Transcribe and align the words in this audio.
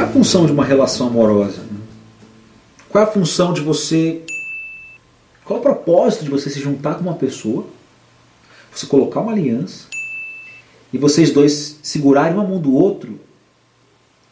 Qual 0.00 0.06
é 0.06 0.10
a 0.10 0.14
função 0.14 0.46
de 0.46 0.52
uma 0.52 0.64
relação 0.64 1.08
amorosa? 1.08 1.60
Qual 2.88 3.04
é 3.04 3.06
a 3.06 3.10
função 3.10 3.52
de 3.52 3.60
você. 3.60 4.22
Qual 5.44 5.58
é 5.58 5.60
o 5.60 5.62
propósito 5.62 6.24
de 6.24 6.30
você 6.30 6.48
se 6.48 6.58
juntar 6.58 6.94
com 6.94 7.02
uma 7.02 7.16
pessoa, 7.16 7.66
você 8.74 8.86
colocar 8.86 9.20
uma 9.20 9.32
aliança 9.32 9.88
e 10.90 10.96
vocês 10.96 11.30
dois 11.30 11.78
segurarem 11.82 12.32
uma 12.32 12.44
mão 12.44 12.58
do 12.58 12.72
outro 12.74 13.20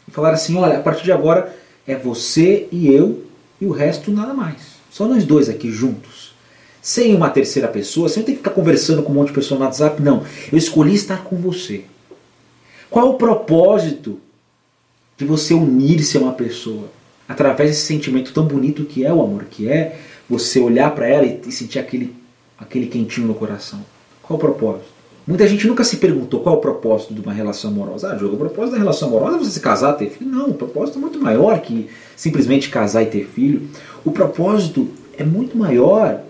e 0.07 0.11
falar 0.11 0.31
assim: 0.31 0.57
olha, 0.57 0.79
a 0.79 0.81
partir 0.81 1.05
de 1.05 1.13
agora 1.13 1.55
é 1.87 1.95
você 1.95 2.67
e 2.73 2.89
eu 2.91 3.25
e 3.61 3.67
o 3.67 3.71
resto 3.71 4.11
nada 4.11 4.33
mais. 4.33 4.79
Só 4.91 5.07
nós 5.07 5.27
dois 5.27 5.51
aqui 5.51 5.71
juntos. 5.71 6.33
Sem 6.81 7.15
uma 7.15 7.29
terceira 7.29 7.69
pessoa, 7.69 8.09
sem 8.09 8.23
ter 8.23 8.33
que 8.33 8.39
ficar 8.39 8.53
conversando 8.53 9.03
com 9.03 9.13
um 9.13 9.17
monte 9.17 9.29
de 9.29 9.35
pessoa 9.35 9.59
no 9.59 9.67
WhatsApp, 9.67 10.01
não. 10.01 10.25
Eu 10.51 10.57
escolhi 10.57 10.95
estar 10.95 11.25
com 11.25 11.37
você. 11.37 11.85
Qual 12.89 13.07
é 13.07 13.11
o 13.11 13.15
propósito 13.15 14.19
de 15.19 15.25
você 15.25 15.53
unir-se 15.53 16.17
a 16.17 16.21
uma 16.21 16.33
pessoa 16.33 16.85
através 17.29 17.71
desse 17.71 17.83
sentimento 17.83 18.33
tão 18.33 18.47
bonito 18.47 18.85
que 18.85 19.05
é 19.05 19.13
o 19.13 19.21
amor, 19.21 19.45
que 19.51 19.69
é 19.69 19.99
você 20.31 20.61
olhar 20.61 20.95
para 20.95 21.09
ela 21.09 21.27
e 21.27 21.53
sentir 21.53 21.81
aquele, 21.81 22.15
aquele 22.57 22.87
quentinho 22.87 23.27
no 23.27 23.35
coração. 23.35 23.81
Qual 24.23 24.39
o 24.39 24.41
propósito? 24.41 24.87
Muita 25.27 25.47
gente 25.47 25.67
nunca 25.67 25.85
se 25.85 25.99
perguntou 25.99 26.41
qual 26.41 26.55
é 26.55 26.59
o 26.59 26.61
propósito 26.61 27.13
de 27.13 27.21
uma 27.21 27.33
relação 27.33 27.71
amorosa. 27.71 28.13
Ah, 28.13 28.15
Diogo, 28.15 28.37
o 28.37 28.39
propósito 28.39 28.73
da 28.73 28.79
relação 28.79 29.09
amorosa 29.09 29.37
é 29.37 29.39
você 29.41 29.51
se 29.51 29.61
casar, 29.61 29.93
ter 29.95 30.09
filho. 30.09 30.31
Não, 30.31 30.51
o 30.51 30.55
propósito 30.55 30.97
é 30.97 31.01
muito 31.03 31.21
maior 31.21 31.61
que 31.61 31.89
simplesmente 32.17 32.71
casar 32.71 33.03
e 33.03 33.07
ter 33.07 33.27
filho. 33.27 33.69
O 34.07 34.11
propósito 34.11 34.89
é 35.19 35.25
muito 35.25 35.59
maior 35.59 36.23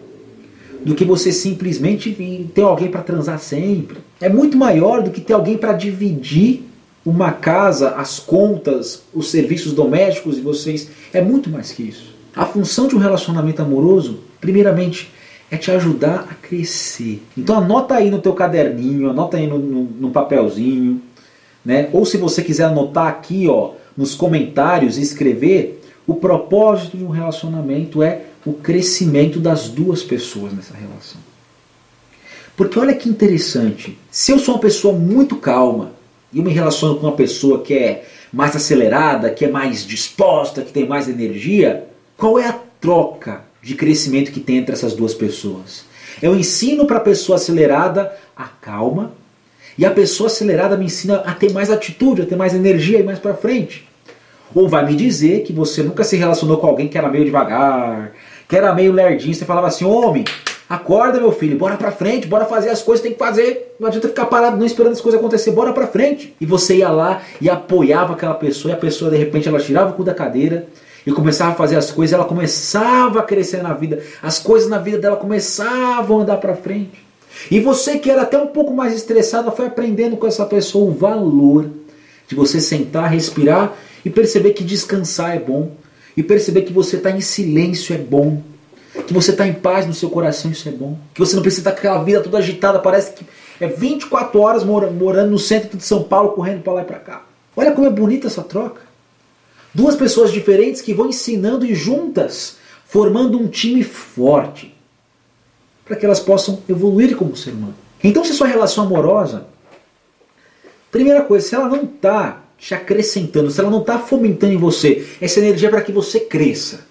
do 0.84 0.96
que 0.96 1.04
você 1.04 1.30
simplesmente 1.30 2.12
ter 2.52 2.62
alguém 2.62 2.90
para 2.90 3.02
transar 3.02 3.38
sempre. 3.38 3.98
É 4.20 4.28
muito 4.28 4.56
maior 4.56 5.02
do 5.02 5.10
que 5.10 5.20
ter 5.20 5.34
alguém 5.34 5.56
para 5.56 5.74
dividir 5.74 6.64
uma 7.08 7.32
casa, 7.32 7.90
as 7.90 8.18
contas, 8.18 9.02
os 9.14 9.30
serviços 9.30 9.72
domésticos 9.72 10.36
de 10.36 10.42
vocês. 10.42 10.90
É 11.12 11.22
muito 11.22 11.48
mais 11.48 11.72
que 11.72 11.82
isso. 11.82 12.14
A 12.36 12.44
função 12.44 12.86
de 12.86 12.94
um 12.94 12.98
relacionamento 12.98 13.62
amoroso, 13.62 14.20
primeiramente, 14.40 15.10
é 15.50 15.56
te 15.56 15.70
ajudar 15.70 16.28
a 16.30 16.34
crescer. 16.34 17.22
Então 17.36 17.56
anota 17.56 17.94
aí 17.94 18.10
no 18.10 18.20
teu 18.20 18.34
caderninho, 18.34 19.08
anota 19.08 19.38
aí 19.38 19.46
no, 19.46 20.10
papelzinho, 20.10 21.00
né? 21.64 21.88
Ou 21.92 22.04
se 22.04 22.18
você 22.18 22.42
quiser 22.42 22.64
anotar 22.64 23.06
aqui, 23.06 23.48
ó, 23.48 23.72
nos 23.96 24.14
comentários 24.14 24.98
e 24.98 25.02
escrever, 25.02 25.82
o 26.06 26.14
propósito 26.14 26.98
de 26.98 27.04
um 27.04 27.08
relacionamento 27.08 28.02
é 28.02 28.24
o 28.44 28.52
crescimento 28.52 29.40
das 29.40 29.68
duas 29.68 30.02
pessoas 30.02 30.52
nessa 30.52 30.74
relação. 30.74 31.20
Porque 32.56 32.78
olha 32.78 32.94
que 32.94 33.08
interessante, 33.08 33.98
se 34.10 34.32
eu 34.32 34.38
sou 34.38 34.54
uma 34.54 34.60
pessoa 34.60 34.92
muito 34.92 35.36
calma, 35.36 35.92
e 36.32 36.42
me 36.42 36.52
relaciono 36.52 36.96
com 36.96 37.06
uma 37.06 37.16
pessoa 37.16 37.62
que 37.62 37.74
é 37.74 38.04
mais 38.32 38.54
acelerada, 38.54 39.30
que 39.30 39.44
é 39.44 39.48
mais 39.48 39.86
disposta, 39.86 40.62
que 40.62 40.72
tem 40.72 40.86
mais 40.86 41.08
energia, 41.08 41.84
qual 42.16 42.38
é 42.38 42.46
a 42.46 42.58
troca 42.80 43.42
de 43.62 43.74
crescimento 43.74 44.30
que 44.30 44.40
tem 44.40 44.58
entre 44.58 44.74
essas 44.74 44.94
duas 44.94 45.14
pessoas? 45.14 45.84
Eu 46.20 46.36
ensino 46.36 46.86
para 46.86 46.98
a 46.98 47.00
pessoa 47.00 47.36
acelerada 47.36 48.12
a 48.36 48.44
calma, 48.44 49.12
e 49.78 49.86
a 49.86 49.90
pessoa 49.92 50.26
acelerada 50.26 50.76
me 50.76 50.86
ensina 50.86 51.18
a 51.18 51.32
ter 51.32 51.52
mais 51.52 51.70
atitude, 51.70 52.22
a 52.22 52.26
ter 52.26 52.34
mais 52.34 52.52
energia 52.52 52.98
e 52.98 53.02
mais 53.04 53.20
para 53.20 53.34
frente. 53.34 53.88
Ou 54.52 54.68
vai 54.68 54.84
me 54.84 54.96
dizer 54.96 55.44
que 55.44 55.52
você 55.52 55.84
nunca 55.84 56.02
se 56.02 56.16
relacionou 56.16 56.56
com 56.56 56.66
alguém 56.66 56.88
que 56.88 56.98
era 56.98 57.08
meio 57.08 57.24
devagar, 57.24 58.12
que 58.48 58.56
era 58.56 58.74
meio 58.74 58.92
lerdinho, 58.92 59.32
você 59.32 59.44
falava 59.44 59.68
assim, 59.68 59.84
homem, 59.84 60.24
Acorda, 60.68 61.18
meu 61.18 61.32
filho, 61.32 61.56
bora 61.56 61.78
pra 61.78 61.90
frente, 61.90 62.26
bora 62.26 62.44
fazer 62.44 62.68
as 62.68 62.82
coisas 62.82 63.02
tem 63.02 63.12
que 63.12 63.18
fazer. 63.18 63.74
Não 63.80 63.88
adianta 63.88 64.08
ficar 64.08 64.26
parado 64.26 64.58
não 64.58 64.66
esperando 64.66 64.92
as 64.92 65.00
coisas 65.00 65.18
acontecer, 65.18 65.50
bora 65.52 65.72
pra 65.72 65.86
frente. 65.86 66.36
E 66.38 66.44
você 66.44 66.76
ia 66.76 66.90
lá 66.90 67.22
e 67.40 67.48
apoiava 67.48 68.12
aquela 68.12 68.34
pessoa, 68.34 68.72
e 68.72 68.74
a 68.74 68.78
pessoa 68.78 69.10
de 69.10 69.16
repente 69.16 69.48
ela 69.48 69.58
tirava 69.58 69.90
o 69.90 69.94
cu 69.94 70.04
da 70.04 70.12
cadeira 70.12 70.66
e 71.06 71.12
começava 71.12 71.52
a 71.52 71.54
fazer 71.54 71.76
as 71.76 71.90
coisas, 71.90 72.12
ela 72.12 72.26
começava 72.26 73.20
a 73.20 73.22
crescer 73.22 73.62
na 73.62 73.72
vida, 73.72 74.02
as 74.22 74.38
coisas 74.38 74.68
na 74.68 74.78
vida 74.78 74.98
dela 74.98 75.16
começavam 75.16 76.18
a 76.18 76.22
andar 76.22 76.36
pra 76.36 76.54
frente. 76.54 77.02
E 77.50 77.60
você 77.60 77.98
que 77.98 78.10
era 78.10 78.22
até 78.22 78.36
um 78.36 78.48
pouco 78.48 78.74
mais 78.74 78.94
estressado, 78.94 79.50
foi 79.52 79.66
aprendendo 79.66 80.18
com 80.18 80.26
essa 80.26 80.44
pessoa 80.44 80.90
o 80.90 80.92
valor 80.92 81.70
de 82.26 82.34
você 82.34 82.60
sentar, 82.60 83.10
respirar 83.10 83.74
e 84.04 84.10
perceber 84.10 84.50
que 84.50 84.62
descansar 84.62 85.34
é 85.34 85.38
bom. 85.38 85.72
E 86.14 86.22
perceber 86.22 86.62
que 86.62 86.72
você 86.72 86.96
está 86.96 87.12
em 87.12 87.20
silêncio 87.20 87.94
é 87.94 87.98
bom 87.98 88.42
que 89.08 89.14
você 89.14 89.30
está 89.30 89.48
em 89.48 89.54
paz 89.54 89.86
no 89.86 89.94
seu 89.94 90.10
coração, 90.10 90.50
isso 90.50 90.68
é 90.68 90.70
bom. 90.72 90.98
Que 91.14 91.20
você 91.20 91.34
não 91.34 91.40
precisa 91.40 91.62
estar 91.62 91.72
com 91.72 91.78
aquela 91.78 92.04
vida 92.04 92.20
toda 92.20 92.36
agitada, 92.36 92.78
parece 92.78 93.14
que 93.14 93.24
é 93.58 93.66
24 93.66 94.38
horas 94.38 94.62
morando 94.62 95.30
no 95.30 95.38
centro 95.38 95.78
de 95.78 95.82
São 95.82 96.02
Paulo, 96.02 96.32
correndo 96.32 96.62
para 96.62 96.74
lá 96.74 96.82
e 96.82 96.84
para 96.84 96.98
cá. 96.98 97.22
Olha 97.56 97.72
como 97.72 97.86
é 97.86 97.90
bonita 97.90 98.26
essa 98.26 98.42
troca. 98.42 98.82
Duas 99.72 99.96
pessoas 99.96 100.30
diferentes 100.30 100.82
que 100.82 100.92
vão 100.92 101.08
ensinando 101.08 101.64
e 101.64 101.74
juntas, 101.74 102.58
formando 102.84 103.38
um 103.38 103.48
time 103.48 103.82
forte, 103.82 104.76
para 105.86 105.96
que 105.96 106.04
elas 106.04 106.20
possam 106.20 106.62
evoluir 106.68 107.16
como 107.16 107.34
ser 107.34 107.52
humano. 107.52 107.74
Então, 108.04 108.22
se 108.22 108.34
sua 108.34 108.46
relação 108.46 108.84
amorosa, 108.84 109.46
primeira 110.90 111.22
coisa, 111.22 111.48
se 111.48 111.54
ela 111.54 111.66
não 111.66 111.84
está 111.84 112.42
te 112.58 112.74
acrescentando, 112.74 113.50
se 113.50 113.58
ela 113.58 113.70
não 113.70 113.80
está 113.80 113.98
fomentando 113.98 114.52
em 114.52 114.58
você 114.58 115.08
essa 115.18 115.40
energia 115.40 115.70
para 115.70 115.80
que 115.80 115.92
você 115.92 116.20
cresça, 116.20 116.87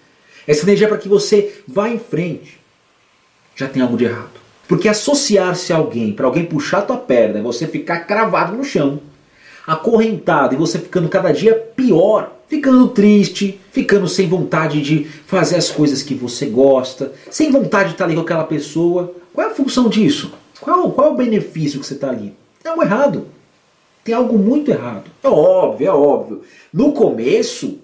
essa 0.47 0.63
energia 0.63 0.88
é 0.88 0.90
para 0.90 0.97
que 0.97 1.09
você 1.09 1.62
vá 1.68 1.90
em 1.90 2.00
frente. 2.00 2.59
Já 3.56 3.68
tem 3.68 3.81
algo 3.81 3.97
de 3.97 4.06
errado. 4.06 4.40
Porque 4.68 4.88
associar-se 4.88 5.74
a 5.74 5.78
alguém, 5.78 6.13
para 6.13 6.25
alguém 6.25 6.46
puxar 6.46 6.81
tua 6.81 6.97
perna, 6.97 7.40
e 7.40 7.41
você 7.41 7.68
ficar 7.68 8.02
cravado 8.02 8.56
no 8.56 8.63
chão, 8.63 9.02
acorrentado 9.66 10.56
e 10.56 10.58
você 10.58 10.80
ficando 10.80 11.09
cada 11.09 11.31
dia 11.31 11.53
pior, 11.53 12.34
ficando 12.47 12.88
triste, 12.88 13.59
ficando 13.72 14.08
sem 14.08 14.28
vontade 14.28 14.81
de 14.81 15.03
fazer 15.25 15.58
as 15.58 15.69
coisas 15.69 16.02
que 16.02 16.13
você 16.13 16.46
gosta, 16.46 17.12
sem 17.29 17.52
vontade 17.52 17.90
de 17.90 17.96
estar 17.96 18.06
ali 18.06 18.16
com 18.16 18.22
aquela 18.22 18.46
pessoa. 18.46 19.14
Qual 19.34 19.47
é 19.47 19.52
a 19.52 19.53
função 19.53 19.90
disso? 19.90 20.31
Qual, 20.59 20.91
qual 20.91 21.08
é 21.08 21.12
o 21.12 21.16
benefício 21.16 21.79
que 21.79 21.85
você 21.85 21.94
está 21.94 22.09
ali? 22.09 22.34
Tem 22.64 22.72
algo 22.72 22.84
errado. 22.84 23.28
Tem 24.03 24.16
algo 24.16 24.38
muito 24.38 24.72
errado. 24.72 25.12
É 25.22 25.28
óbvio, 25.28 25.88
é 25.88 25.91
óbvio. 25.91 26.41
No 26.72 26.94
começo, 26.94 27.79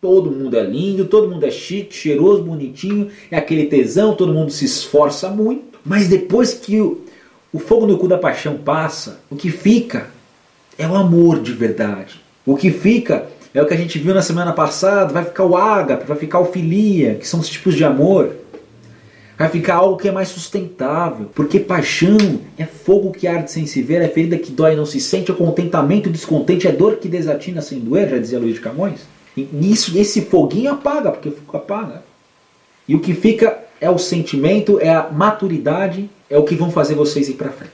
Todo 0.00 0.30
mundo 0.30 0.56
é 0.56 0.62
lindo, 0.62 1.06
todo 1.06 1.28
mundo 1.28 1.44
é 1.44 1.50
chique, 1.50 1.92
cheiroso, 1.92 2.44
bonitinho, 2.44 3.10
é 3.32 3.36
aquele 3.36 3.66
tesão, 3.66 4.14
todo 4.14 4.32
mundo 4.32 4.52
se 4.52 4.64
esforça 4.64 5.28
muito. 5.28 5.80
Mas 5.84 6.06
depois 6.06 6.54
que 6.54 6.80
o, 6.80 7.00
o 7.52 7.58
fogo 7.58 7.84
no 7.84 7.98
cu 7.98 8.06
da 8.06 8.16
paixão 8.16 8.56
passa, 8.58 9.20
o 9.28 9.34
que 9.34 9.50
fica 9.50 10.08
é 10.78 10.86
o 10.86 10.94
amor 10.94 11.40
de 11.40 11.52
verdade. 11.52 12.20
O 12.46 12.56
que 12.56 12.70
fica 12.70 13.26
é 13.52 13.60
o 13.60 13.66
que 13.66 13.74
a 13.74 13.76
gente 13.76 13.98
viu 13.98 14.14
na 14.14 14.22
semana 14.22 14.52
passada, 14.52 15.12
vai 15.12 15.24
ficar 15.24 15.44
o 15.44 15.56
ágape, 15.56 16.06
vai 16.06 16.16
ficar 16.16 16.38
o 16.38 16.44
filia, 16.44 17.16
que 17.16 17.26
são 17.26 17.40
os 17.40 17.48
tipos 17.48 17.74
de 17.74 17.82
amor. 17.82 18.36
Vai 19.36 19.48
ficar 19.48 19.74
algo 19.74 19.96
que 19.96 20.06
é 20.06 20.12
mais 20.12 20.28
sustentável. 20.28 21.28
Porque 21.34 21.58
paixão 21.58 22.16
é 22.56 22.64
fogo 22.64 23.10
que 23.10 23.26
arde 23.26 23.50
sem 23.50 23.66
se 23.66 23.82
ver, 23.82 24.00
é 24.00 24.08
ferida 24.08 24.38
que 24.38 24.52
dói 24.52 24.74
e 24.74 24.76
não 24.76 24.86
se 24.86 25.00
sente, 25.00 25.32
é 25.32 25.34
contentamento, 25.34 26.08
descontente, 26.08 26.68
é 26.68 26.72
dor 26.72 26.98
que 26.98 27.08
desatina 27.08 27.60
sem 27.60 27.80
doer, 27.80 28.08
já 28.08 28.18
dizia 28.18 28.38
Luiz 28.38 28.54
de 28.54 28.60
Camões. 28.60 29.17
Isso, 29.60 29.96
esse 29.98 30.22
foguinho 30.22 30.72
apaga, 30.72 31.10
porque 31.10 31.32
apaga. 31.52 32.02
E 32.86 32.94
o 32.94 33.00
que 33.00 33.12
fica 33.12 33.58
é 33.80 33.90
o 33.90 33.98
sentimento, 33.98 34.78
é 34.80 34.88
a 34.88 35.08
maturidade, 35.10 36.08
é 36.28 36.38
o 36.38 36.44
que 36.44 36.54
vão 36.54 36.70
fazer 36.70 36.94
vocês 36.94 37.28
ir 37.28 37.34
para 37.34 37.50
frente. 37.50 37.72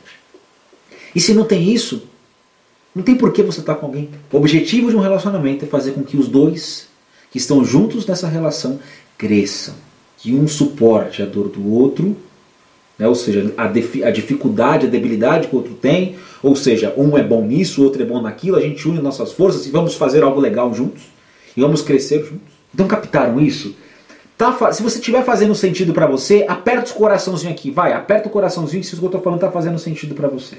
E 1.15 1.21
se 1.21 1.33
não 1.33 1.45
tem 1.45 1.73
isso, 1.73 2.03
não 2.95 3.03
tem 3.03 3.15
por 3.15 3.33
que 3.33 3.43
você 3.43 3.61
estar 3.61 3.75
tá 3.75 3.81
com 3.81 3.87
alguém. 3.87 4.11
O 4.33 4.37
objetivo 4.37 4.91
de 4.91 4.97
um 4.97 5.01
relacionamento 5.01 5.65
é 5.65 5.69
fazer 5.69 5.93
com 5.93 6.03
que 6.03 6.17
os 6.17 6.29
dois 6.29 6.89
que 7.31 7.39
estão 7.39 7.65
juntos 7.65 8.07
nessa 8.07 8.29
relação 8.29 8.81
cresçam. 9.17 9.75
Que 10.19 10.35
um 10.35 10.49
suporte 10.49 11.23
a 11.23 11.27
dor 11.27 11.49
do 11.49 11.73
outro, 11.73 12.17
né? 12.99 13.07
ou 13.07 13.15
seja, 13.15 13.53
a, 13.57 13.65
a 13.65 14.11
dificuldade, 14.11 14.87
a 14.87 14.91
debilidade 14.91 15.49
que 15.49 15.55
o 15.55 15.59
outro 15.59 15.75
tem, 15.75 16.17
ou 16.43 16.57
seja, 16.57 16.93
um 16.97 17.17
é 17.17 17.23
bom 17.23 17.45
nisso, 17.45 17.81
o 17.81 17.85
outro 17.85 18.03
é 18.03 18.07
bom 18.07 18.21
naquilo, 18.21 18.57
a 18.57 18.61
gente 18.61 18.89
une 18.89 19.01
nossas 19.01 19.33
forças 19.33 19.67
e 19.67 19.71
vamos 19.71 19.95
fazer 19.95 20.23
algo 20.23 20.41
legal 20.41 20.73
juntos 20.75 21.14
e 21.57 21.61
vamos 21.61 21.83
crescer 21.83 22.25
juntos. 22.25 22.55
Então 22.73 22.87
captaram 22.87 23.41
isso? 23.41 23.75
Tá, 24.37 24.73
se 24.73 24.83
você 24.83 24.99
estiver 24.99 25.25
fazendo 25.25 25.55
sentido 25.55 25.93
para 25.93 26.07
você, 26.07 26.45
aperta 26.49 26.91
o 26.91 26.95
coraçãozinho 26.95 27.53
aqui, 27.53 27.71
vai, 27.71 27.93
aperta 27.93 28.29
o 28.29 28.31
coraçãozinho 28.31 28.83
se 28.83 28.95
o 28.95 28.99
que 28.99 29.05
eu 29.05 29.07
estou 29.07 29.23
falando 29.23 29.39
está 29.39 29.51
fazendo 29.51 29.79
sentido 29.79 30.15
para 30.15 30.27
você. 30.27 30.57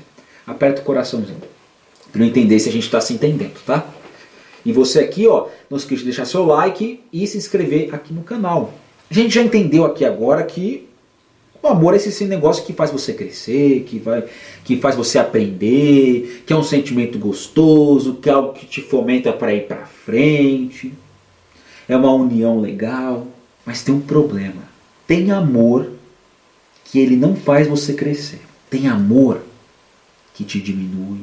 Aperta 0.47 0.81
o 0.81 0.85
coraçãozinho. 0.85 1.41
Para 2.11 2.21
não 2.21 2.27
entender 2.27 2.57
se 2.59 2.69
a 2.69 2.71
gente 2.71 2.85
está 2.85 3.01
se 3.01 3.13
entendendo, 3.13 3.59
tá? 3.65 3.85
E 4.65 4.71
você 4.71 4.99
aqui, 4.99 5.27
ó, 5.27 5.47
não 5.69 5.77
esqueça 5.77 5.99
de 5.99 6.05
deixar 6.05 6.25
seu 6.25 6.45
like 6.45 7.01
e 7.11 7.27
se 7.27 7.37
inscrever 7.37 7.93
aqui 7.93 8.13
no 8.13 8.23
canal. 8.23 8.73
A 9.11 9.13
gente 9.13 9.35
já 9.35 9.41
entendeu 9.41 9.85
aqui 9.85 10.05
agora 10.05 10.41
que 10.43 10.87
o 11.65 11.67
amor 11.67 11.93
é 11.93 11.97
esse 11.97 12.25
negócio 12.25 12.63
que 12.63 12.73
faz 12.73 12.91
você 12.91 13.11
crescer, 13.11 13.85
que, 13.87 13.97
vai, 13.97 14.23
que 14.63 14.77
faz 14.77 14.95
você 14.95 15.17
aprender, 15.17 16.43
que 16.45 16.53
é 16.53 16.55
um 16.55 16.63
sentimento 16.63 17.17
gostoso, 17.17 18.15
que 18.15 18.29
é 18.29 18.33
algo 18.33 18.53
que 18.53 18.65
te 18.65 18.81
fomenta 18.81 19.33
para 19.33 19.53
ir 19.53 19.67
para 19.67 19.85
frente. 19.85 20.93
É 21.89 21.97
uma 21.97 22.13
união 22.13 22.59
legal. 22.59 23.27
Mas 23.65 23.81
tem 23.81 23.95
um 23.95 23.99
problema. 23.99 24.61
Tem 25.07 25.31
amor 25.31 25.91
que 26.83 26.99
ele 26.99 27.15
não 27.15 27.35
faz 27.35 27.67
você 27.67 27.93
crescer. 27.93 28.41
Tem 28.69 28.87
amor 28.87 29.41
que 30.35 30.43
te 30.43 30.61
diminui. 30.61 31.21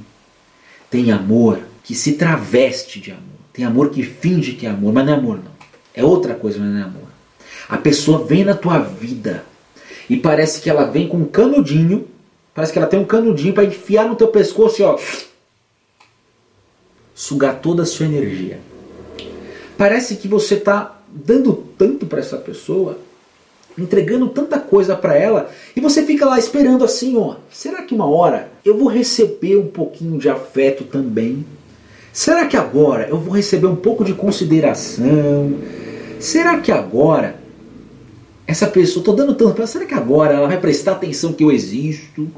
Tem 0.91 1.13
amor 1.13 1.61
que 1.85 1.95
se 1.95 2.15
traveste 2.15 2.99
de 2.99 3.13
amor. 3.13 3.23
Tem 3.53 3.65
amor 3.65 3.91
que 3.91 4.03
finge 4.03 4.55
que 4.55 4.67
é 4.67 4.71
amor, 4.71 4.93
mas 4.93 5.07
não 5.07 5.13
é 5.13 5.17
amor 5.17 5.37
não. 5.37 5.53
É 5.95 6.05
outra 6.05 6.35
coisa, 6.35 6.59
mas 6.59 6.69
não 6.69 6.81
é 6.81 6.83
amor. 6.83 7.09
A 7.69 7.77
pessoa 7.77 8.25
vem 8.25 8.45
na 8.45 8.55
tua 8.55 8.79
vida 8.79 9.45
e 10.09 10.17
parece 10.17 10.61
que 10.61 10.69
ela 10.69 10.85
vem 10.85 11.09
com 11.09 11.19
um 11.19 11.25
canudinho, 11.25 12.07
parece 12.55 12.73
que 12.73 12.79
ela 12.79 12.89
tem 12.89 13.01
um 13.01 13.05
canudinho 13.05 13.55
para 13.55 13.65
enfiar 13.65 14.09
no 14.09 14.17
teu 14.17 14.29
pescoço 14.29 14.81
e 14.81 14.85
ó, 14.85 14.99
sugar 17.15 17.61
toda 17.61 17.83
a 17.83 17.87
sua 17.87 18.07
energia. 18.07 18.59
Parece 19.77 20.17
que 20.17 20.29
você 20.29 20.55
está 20.55 21.01
dando 21.09 21.53
tanto 21.77 22.07
para 22.07 22.21
essa 22.21 22.37
pessoa, 22.37 22.99
entregando 23.79 24.29
tanta 24.29 24.59
coisa 24.59 24.95
para 24.95 25.15
ela, 25.15 25.51
e 25.75 25.81
você 25.81 26.05
fica 26.05 26.27
lá 26.27 26.39
esperando 26.39 26.85
assim, 26.85 27.17
ó, 27.17 27.37
será 27.51 27.83
que 27.83 27.95
uma 27.95 28.07
hora 28.07 28.51
eu 28.65 28.77
vou 28.77 28.89
receber 28.89 29.57
um 29.57 29.67
pouquinho 29.67 30.19
de 30.19 30.29
afeto 30.29 30.85
também? 30.85 31.45
Será 32.13 32.47
que 32.47 32.57
agora 32.57 33.09
eu 33.09 33.19
vou 33.19 33.35
receber 33.35 33.67
um 33.67 33.77
pouco 33.77 34.05
de 34.05 34.13
consideração? 34.13 35.55
Será 36.21 36.61
que 36.61 36.71
agora 36.71 37.42
essa 38.47 38.67
pessoa, 38.67 39.01
estou 39.01 39.15
dando 39.15 39.35
tanto 39.35 39.53
para 39.53 39.63
ela, 39.63 39.67
será 39.67 39.87
que 39.87 39.95
agora 39.95 40.35
ela 40.35 40.49
vai 40.49 40.61
prestar 40.61 40.93
atenção 40.93 41.33
que 41.33 41.45
eu 41.45 41.53
existo? 41.53 42.29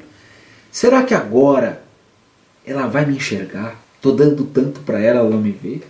Será 0.71 1.03
que 1.03 1.15
agora 1.15 1.83
ela 2.67 2.87
vai 2.87 3.07
me 3.07 3.17
enxergar? 3.17 3.81
Estou 3.97 4.15
dando 4.15 4.45
tanto 4.45 4.81
para 4.81 5.01
ela, 5.01 5.21
ela 5.21 5.31
não 5.31 5.39
me 5.39 5.51
vê? 5.51 5.81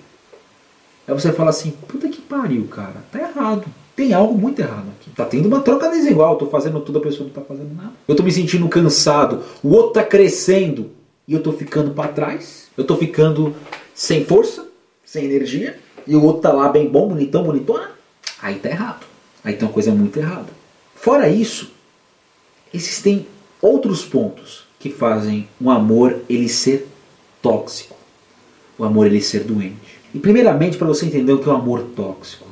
Aí 1.06 1.14
você 1.14 1.32
fala 1.32 1.50
assim, 1.50 1.72
puta 1.88 2.08
que 2.08 2.20
pariu, 2.20 2.66
cara, 2.68 3.04
tá 3.10 3.18
errado. 3.18 3.64
Tem 3.96 4.12
algo 4.12 4.36
muito 4.36 4.60
errado 4.60 4.86
aqui. 4.98 5.10
Tá 5.10 5.24
tendo 5.24 5.46
uma 5.46 5.60
troca 5.60 5.90
desigual, 5.90 6.32
eu 6.32 6.38
tô 6.38 6.46
fazendo 6.46 6.80
tudo, 6.80 6.98
a 6.98 7.02
pessoa 7.02 7.26
não 7.26 7.34
tá 7.34 7.42
fazendo 7.42 7.74
nada. 7.74 7.92
Eu 8.08 8.16
tô 8.16 8.22
me 8.22 8.32
sentindo 8.32 8.68
cansado, 8.68 9.42
o 9.62 9.70
outro 9.70 9.92
tá 9.92 10.04
crescendo 10.04 10.90
e 11.28 11.34
eu 11.34 11.42
tô 11.42 11.52
ficando 11.52 11.92
para 11.92 12.08
trás. 12.08 12.68
Eu 12.76 12.84
tô 12.84 12.96
ficando 12.96 13.54
sem 13.94 14.24
força, 14.24 14.66
sem 15.04 15.24
energia, 15.24 15.78
e 16.06 16.16
o 16.16 16.22
outro 16.22 16.42
tá 16.42 16.52
lá 16.52 16.68
bem 16.68 16.88
bom, 16.88 17.08
bonitão, 17.08 17.44
bonitona. 17.44 17.90
Aí 18.42 18.56
tá 18.56 18.68
errado. 18.68 19.13
Aí 19.44 19.54
tem 19.54 19.68
uma 19.68 19.74
coisa 19.74 19.90
muito 19.92 20.18
errada. 20.18 20.48
Fora 20.94 21.28
isso, 21.28 21.70
existem 22.72 23.26
outros 23.60 24.04
pontos 24.04 24.64
que 24.80 24.88
fazem 24.88 25.48
um 25.60 25.70
amor 25.70 26.22
ele 26.28 26.48
ser 26.48 26.88
tóxico. 27.42 27.94
O 28.78 28.84
amor 28.84 29.06
ele 29.06 29.20
ser 29.20 29.44
doente. 29.44 30.00
E 30.14 30.18
primeiramente, 30.18 30.78
para 30.78 30.86
você 30.86 31.06
entender 31.06 31.32
o 31.32 31.38
que 31.38 31.48
é 31.48 31.52
o 31.52 31.56
amor 31.56 31.82
tóxico. 31.94 32.46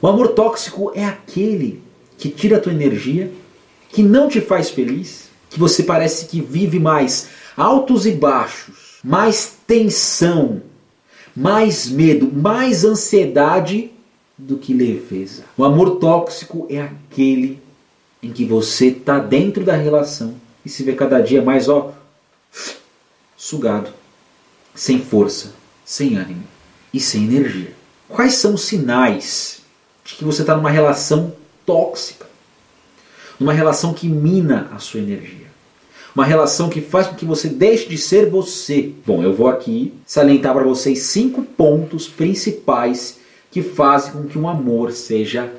O 0.00 0.06
amor 0.06 0.28
tóxico 0.28 0.92
é 0.94 1.04
aquele 1.04 1.82
que 2.16 2.28
tira 2.28 2.56
a 2.56 2.60
tua 2.60 2.72
energia, 2.72 3.32
que 3.88 4.02
não 4.02 4.28
te 4.28 4.40
faz 4.40 4.70
feliz, 4.70 5.28
que 5.50 5.58
você 5.58 5.82
parece 5.82 6.26
que 6.26 6.40
vive 6.40 6.78
mais 6.78 7.28
altos 7.56 8.06
e 8.06 8.12
baixos, 8.12 8.98
mais 9.02 9.56
tensão, 9.66 10.62
mais 11.34 11.88
medo, 11.88 12.30
mais 12.32 12.84
ansiedade 12.84 13.90
do 14.36 14.56
que 14.58 14.74
leveza. 14.74 15.44
O 15.56 15.64
amor 15.64 15.96
tóxico 15.96 16.66
é 16.68 16.80
aquele 16.80 17.62
em 18.22 18.30
que 18.30 18.44
você 18.44 18.88
está 18.88 19.18
dentro 19.18 19.64
da 19.64 19.74
relação 19.74 20.34
e 20.64 20.68
se 20.68 20.82
vê 20.82 20.94
cada 20.94 21.20
dia 21.20 21.42
mais 21.42 21.68
ó 21.68 21.94
sugado, 23.36 23.90
sem 24.74 25.00
força, 25.00 25.54
sem 25.84 26.16
ânimo 26.16 26.42
e 26.92 27.00
sem 27.00 27.24
energia. 27.24 27.72
Quais 28.08 28.34
são 28.34 28.54
os 28.54 28.62
sinais 28.62 29.60
de 30.04 30.14
que 30.14 30.24
você 30.24 30.42
está 30.42 30.56
numa 30.56 30.70
relação 30.70 31.34
tóxica? 31.64 32.26
Numa 33.38 33.52
relação 33.52 33.92
que 33.92 34.08
mina 34.08 34.68
a 34.72 34.78
sua 34.78 35.00
energia. 35.00 35.46
Uma 36.14 36.24
relação 36.24 36.70
que 36.70 36.80
faz 36.80 37.06
com 37.06 37.14
que 37.14 37.26
você 37.26 37.48
deixe 37.48 37.86
de 37.88 37.98
ser 37.98 38.30
você. 38.30 38.92
Bom, 39.04 39.22
eu 39.22 39.34
vou 39.34 39.48
aqui 39.48 39.92
salientar 40.06 40.54
para 40.54 40.64
vocês 40.64 41.00
cinco 41.00 41.42
pontos 41.42 42.08
principais 42.08 43.15
que 43.56 43.62
fazem 43.62 44.12
com 44.12 44.24
que 44.24 44.38
um 44.38 44.46
amor 44.46 44.92
seja 44.92 45.50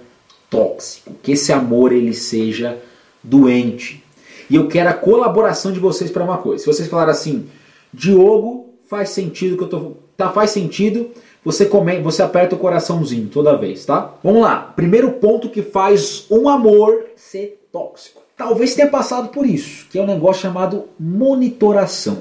tóxico, 0.51 1.15
que 1.23 1.31
esse 1.31 1.51
amor 1.51 1.91
ele 1.91 2.13
seja 2.13 2.77
doente. 3.23 4.03
E 4.47 4.55
eu 4.55 4.67
quero 4.67 4.88
a 4.88 4.94
colaboração 4.94 5.71
de 5.71 5.79
vocês 5.79 6.11
para 6.11 6.23
uma 6.23 6.38
coisa. 6.38 6.63
Se 6.63 6.67
vocês 6.67 6.88
falarem 6.88 7.11
assim, 7.11 7.49
Diogo, 7.91 8.69
faz 8.88 9.09
sentido 9.09 9.57
que 9.57 9.63
eu 9.63 9.67
tô, 9.67 9.94
tá 10.15 10.29
faz 10.29 10.51
sentido, 10.51 11.09
você 11.44 11.65
come, 11.65 11.99
você 11.99 12.21
aperta 12.21 12.53
o 12.53 12.59
coraçãozinho 12.59 13.29
toda 13.29 13.57
vez, 13.57 13.83
tá? 13.83 14.13
Vamos 14.23 14.44
lá. 14.44 14.57
Primeiro 14.75 15.13
ponto 15.13 15.49
que 15.49 15.63
faz 15.63 16.27
um 16.29 16.47
amor 16.47 17.03
ser 17.15 17.67
tóxico. 17.71 18.21
Talvez 18.38 18.75
tenha 18.75 18.91
passado 18.91 19.29
por 19.29 19.44
isso, 19.44 19.88
que 19.89 19.97
é 19.97 20.01
um 20.03 20.05
negócio 20.05 20.44
chamado 20.44 20.83
monitoração. 20.99 22.19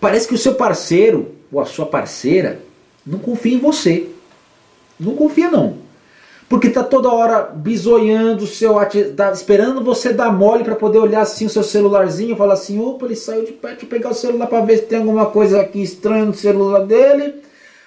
Parece 0.00 0.26
que 0.26 0.34
o 0.34 0.38
seu 0.38 0.54
parceiro 0.54 1.32
ou 1.52 1.60
a 1.60 1.66
sua 1.66 1.84
parceira 1.84 2.62
não 3.04 3.18
confia 3.18 3.54
em 3.54 3.60
você. 3.60 4.08
Não 5.00 5.16
confia 5.16 5.50
não. 5.50 5.78
Porque 6.48 6.68
tá 6.68 6.82
toda 6.82 7.08
hora 7.08 7.42
bisoiando 7.42 8.42
o 8.42 8.46
seu 8.46 8.74
tá 9.16 9.30
esperando 9.30 9.84
você 9.84 10.12
dar 10.12 10.32
mole 10.32 10.64
para 10.64 10.74
poder 10.74 10.98
olhar 10.98 11.20
assim 11.20 11.46
o 11.46 11.50
seu 11.50 11.62
celularzinho 11.62 12.34
e 12.34 12.36
falar 12.36 12.54
assim: 12.54 12.80
"Opa, 12.80 13.06
ele 13.06 13.14
saiu 13.14 13.44
de 13.44 13.52
perto, 13.52 13.74
deixa 13.74 13.86
eu 13.86 13.88
pegar 13.88 14.10
o 14.10 14.14
celular 14.14 14.48
para 14.48 14.64
ver 14.64 14.78
se 14.78 14.82
tem 14.86 14.98
alguma 14.98 15.26
coisa 15.26 15.60
aqui 15.60 15.80
estranha 15.80 16.24
no 16.24 16.34
celular 16.34 16.84
dele". 16.84 17.36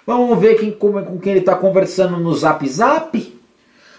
Vamos 0.08 0.40
ver 0.40 0.56
quem, 0.56 0.72
com, 0.72 0.94
com 0.94 1.20
quem 1.20 1.34
ele 1.34 1.40
está 1.42 1.56
conversando 1.56 2.18
no 2.18 2.34
Zap 2.34 2.68
Zap. 2.68 3.40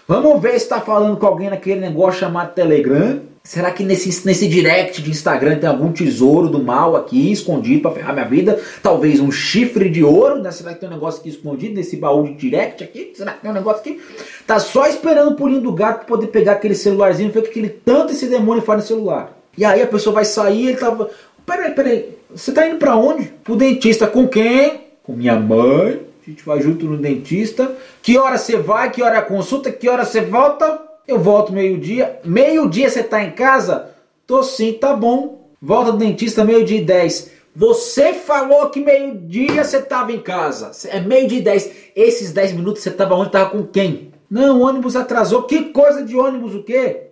Vamos 0.07 0.41
ver 0.41 0.51
se 0.51 0.57
está 0.57 0.81
falando 0.81 1.17
com 1.17 1.25
alguém 1.25 1.49
naquele 1.49 1.79
negócio 1.79 2.19
chamado 2.19 2.53
Telegram. 2.53 3.21
Será 3.45 3.69
que 3.69 3.83
nesse, 3.83 4.25
nesse 4.25 4.47
direct 4.47 5.03
de 5.03 5.11
Instagram 5.11 5.59
tem 5.59 5.69
algum 5.69 5.91
tesouro 5.91 6.49
do 6.49 6.63
mal 6.63 6.95
aqui 6.95 7.31
escondido 7.31 7.83
para 7.83 7.91
ferrar 7.91 8.11
minha 8.11 8.25
vida? 8.25 8.59
Talvez 8.81 9.19
um 9.19 9.31
chifre 9.31 9.87
de 9.87 10.03
ouro? 10.03 10.41
Né? 10.41 10.49
Será 10.49 10.73
que 10.73 10.79
tem 10.79 10.89
um 10.89 10.93
negócio 10.93 11.19
aqui 11.19 11.29
escondido 11.29 11.75
nesse 11.75 11.95
baú 11.95 12.23
de 12.23 12.33
direct 12.33 12.83
aqui? 12.83 13.13
Será 13.13 13.33
que 13.33 13.41
tem 13.41 13.51
um 13.51 13.53
negócio 13.53 13.81
aqui? 13.81 14.01
Tá 14.47 14.57
só 14.57 14.87
esperando 14.87 15.29
o 15.29 15.35
pulinho 15.35 15.61
do 15.61 15.71
gato 15.71 16.07
poder 16.07 16.27
pegar 16.27 16.53
aquele 16.53 16.73
celularzinho 16.73 17.29
e 17.29 17.31
ver 17.31 17.39
o 17.39 17.43
que 17.43 17.59
ele 17.59 17.69
tanto 17.69 18.13
esse 18.13 18.25
demônio 18.25 18.63
faz 18.63 18.81
no 18.81 18.87
celular. 18.87 19.37
E 19.55 19.63
aí 19.63 19.79
a 19.79 19.87
pessoa 19.87 20.15
vai 20.15 20.25
sair 20.25 20.69
ele 20.69 20.77
tava. 20.77 21.11
Peraí, 21.45 21.71
peraí. 21.75 22.17
Você 22.33 22.51
tá 22.51 22.67
indo 22.67 22.77
para 22.77 22.95
onde? 22.95 23.25
Pro 23.43 23.55
dentista 23.55 24.07
com 24.07 24.27
quem? 24.27 24.85
Com 25.03 25.13
minha 25.13 25.39
mãe. 25.39 26.01
A 26.25 26.29
gente 26.31 26.43
vai 26.43 26.59
junto 26.61 26.87
no 26.87 26.97
dentista. 26.97 27.75
Que 28.01 28.17
hora 28.17 28.39
você 28.39 28.57
vai? 28.57 28.89
Que 28.89 29.03
hora 29.03 29.17
é 29.17 29.19
a 29.19 29.21
consulta? 29.21 29.71
Que 29.71 29.87
hora 29.87 30.03
você 30.03 30.21
volta? 30.21 30.84
Eu 31.07 31.19
volto 31.19 31.53
meio-dia. 31.53 32.19
Meio-dia 32.23 32.89
você 32.89 33.03
tá 33.03 33.23
em 33.23 33.31
casa? 33.31 33.91
Tô 34.25 34.41
sim, 34.41 34.73
tá 34.73 34.95
bom. 34.95 35.51
Volta 35.61 35.91
do 35.91 35.99
dentista 35.99 36.43
meio-dia 36.43 36.79
e 36.79 36.83
10. 36.83 37.31
Você 37.55 38.13
falou 38.13 38.69
que 38.69 38.79
meio-dia 38.79 39.63
você 39.63 39.81
tava 39.81 40.11
em 40.11 40.19
casa. 40.19 40.71
É 40.89 40.99
meio-dia 40.99 41.39
e 41.39 41.43
10. 41.43 41.71
Esses 41.95 42.33
10 42.33 42.53
minutos 42.53 42.81
você 42.81 42.89
tava 42.89 43.13
onde? 43.15 43.31
Tava 43.31 43.51
com 43.51 43.63
quem? 43.65 44.13
Não, 44.29 44.59
o 44.59 44.63
ônibus 44.63 44.95
atrasou. 44.95 45.43
Que 45.43 45.65
coisa 45.65 46.03
de 46.03 46.17
ônibus 46.17 46.55
o 46.55 46.63
quê? 46.63 47.11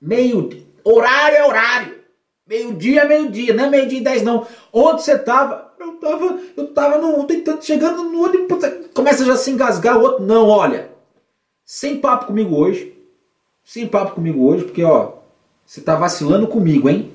Meio. 0.00 0.50
Horário 0.84 1.36
é 1.36 1.46
horário. 1.46 2.02
Meio-dia 2.44 3.02
é 3.02 3.08
meio-dia, 3.08 3.54
não 3.54 3.66
é 3.66 3.70
meio-dia 3.70 4.00
e 4.00 4.02
10 4.02 4.22
não. 4.22 4.46
Onde 4.72 5.02
você 5.02 5.16
tava? 5.16 5.72
Eu 5.78 5.92
tava, 5.94 6.40
eu 6.56 6.66
tava 6.68 6.98
no, 6.98 7.24
tentando, 7.24 7.64
chegando 7.64 8.02
no 8.02 8.24
ônibus. 8.24 8.58
Começa 8.92 9.24
já 9.24 9.34
a 9.34 9.36
se 9.36 9.52
engasgar 9.52 9.96
o 9.96 10.02
outro. 10.02 10.24
Não, 10.24 10.48
olha. 10.48 10.90
Sem 11.64 11.98
papo 11.98 12.26
comigo 12.26 12.56
hoje 12.56 13.01
sem 13.64 13.86
papo 13.86 14.14
comigo 14.14 14.46
hoje, 14.46 14.64
porque 14.64 14.84
ó, 14.84 15.12
você 15.64 15.80
tá 15.80 15.94
vacilando 15.94 16.46
comigo, 16.46 16.88
hein? 16.88 17.10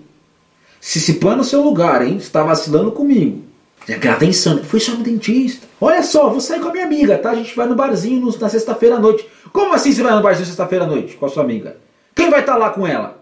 Se 0.80 1.00
se 1.00 1.14
põe 1.16 1.36
no 1.36 1.44
seu 1.44 1.62
lugar, 1.62 2.02
hein? 2.02 2.20
Você 2.20 2.30
tá 2.30 2.44
vacilando 2.44 2.92
comigo. 2.92 3.44
Já 3.88 4.14
atenção, 4.14 4.64
foi 4.64 4.80
só 4.80 4.92
no 4.92 5.04
dentista. 5.04 5.66
Olha 5.80 6.04
só, 6.04 6.30
vou 6.30 6.42
sair 6.42 6.60
com 6.60 6.68
a 6.68 6.72
minha 6.72 6.86
amiga, 6.86 7.18
tá? 7.18 7.32
A 7.32 7.36
gente 7.36 7.56
vai 7.56 7.68
no 7.68 7.76
barzinho 7.76 8.20
no, 8.20 8.38
na 8.38 8.50
sexta-feira 8.50 8.96
à 8.96 9.00
noite. 9.00 9.28
Como 9.54 9.74
assim 9.74 9.92
você 9.92 10.04
vai 10.04 10.14
no 10.14 10.22
barzinho 10.22 10.46
sexta-feira 10.46 10.84
à 10.84 10.88
noite 10.88 11.16
com 11.16 11.26
a 11.26 11.30
sua 11.30 11.44
amiga? 11.44 11.78
Quem 12.14 12.30
vai 12.30 12.42
estar 12.42 12.54
tá 12.54 12.58
lá 12.58 12.70
com 12.72 12.86
ela? 12.86 13.18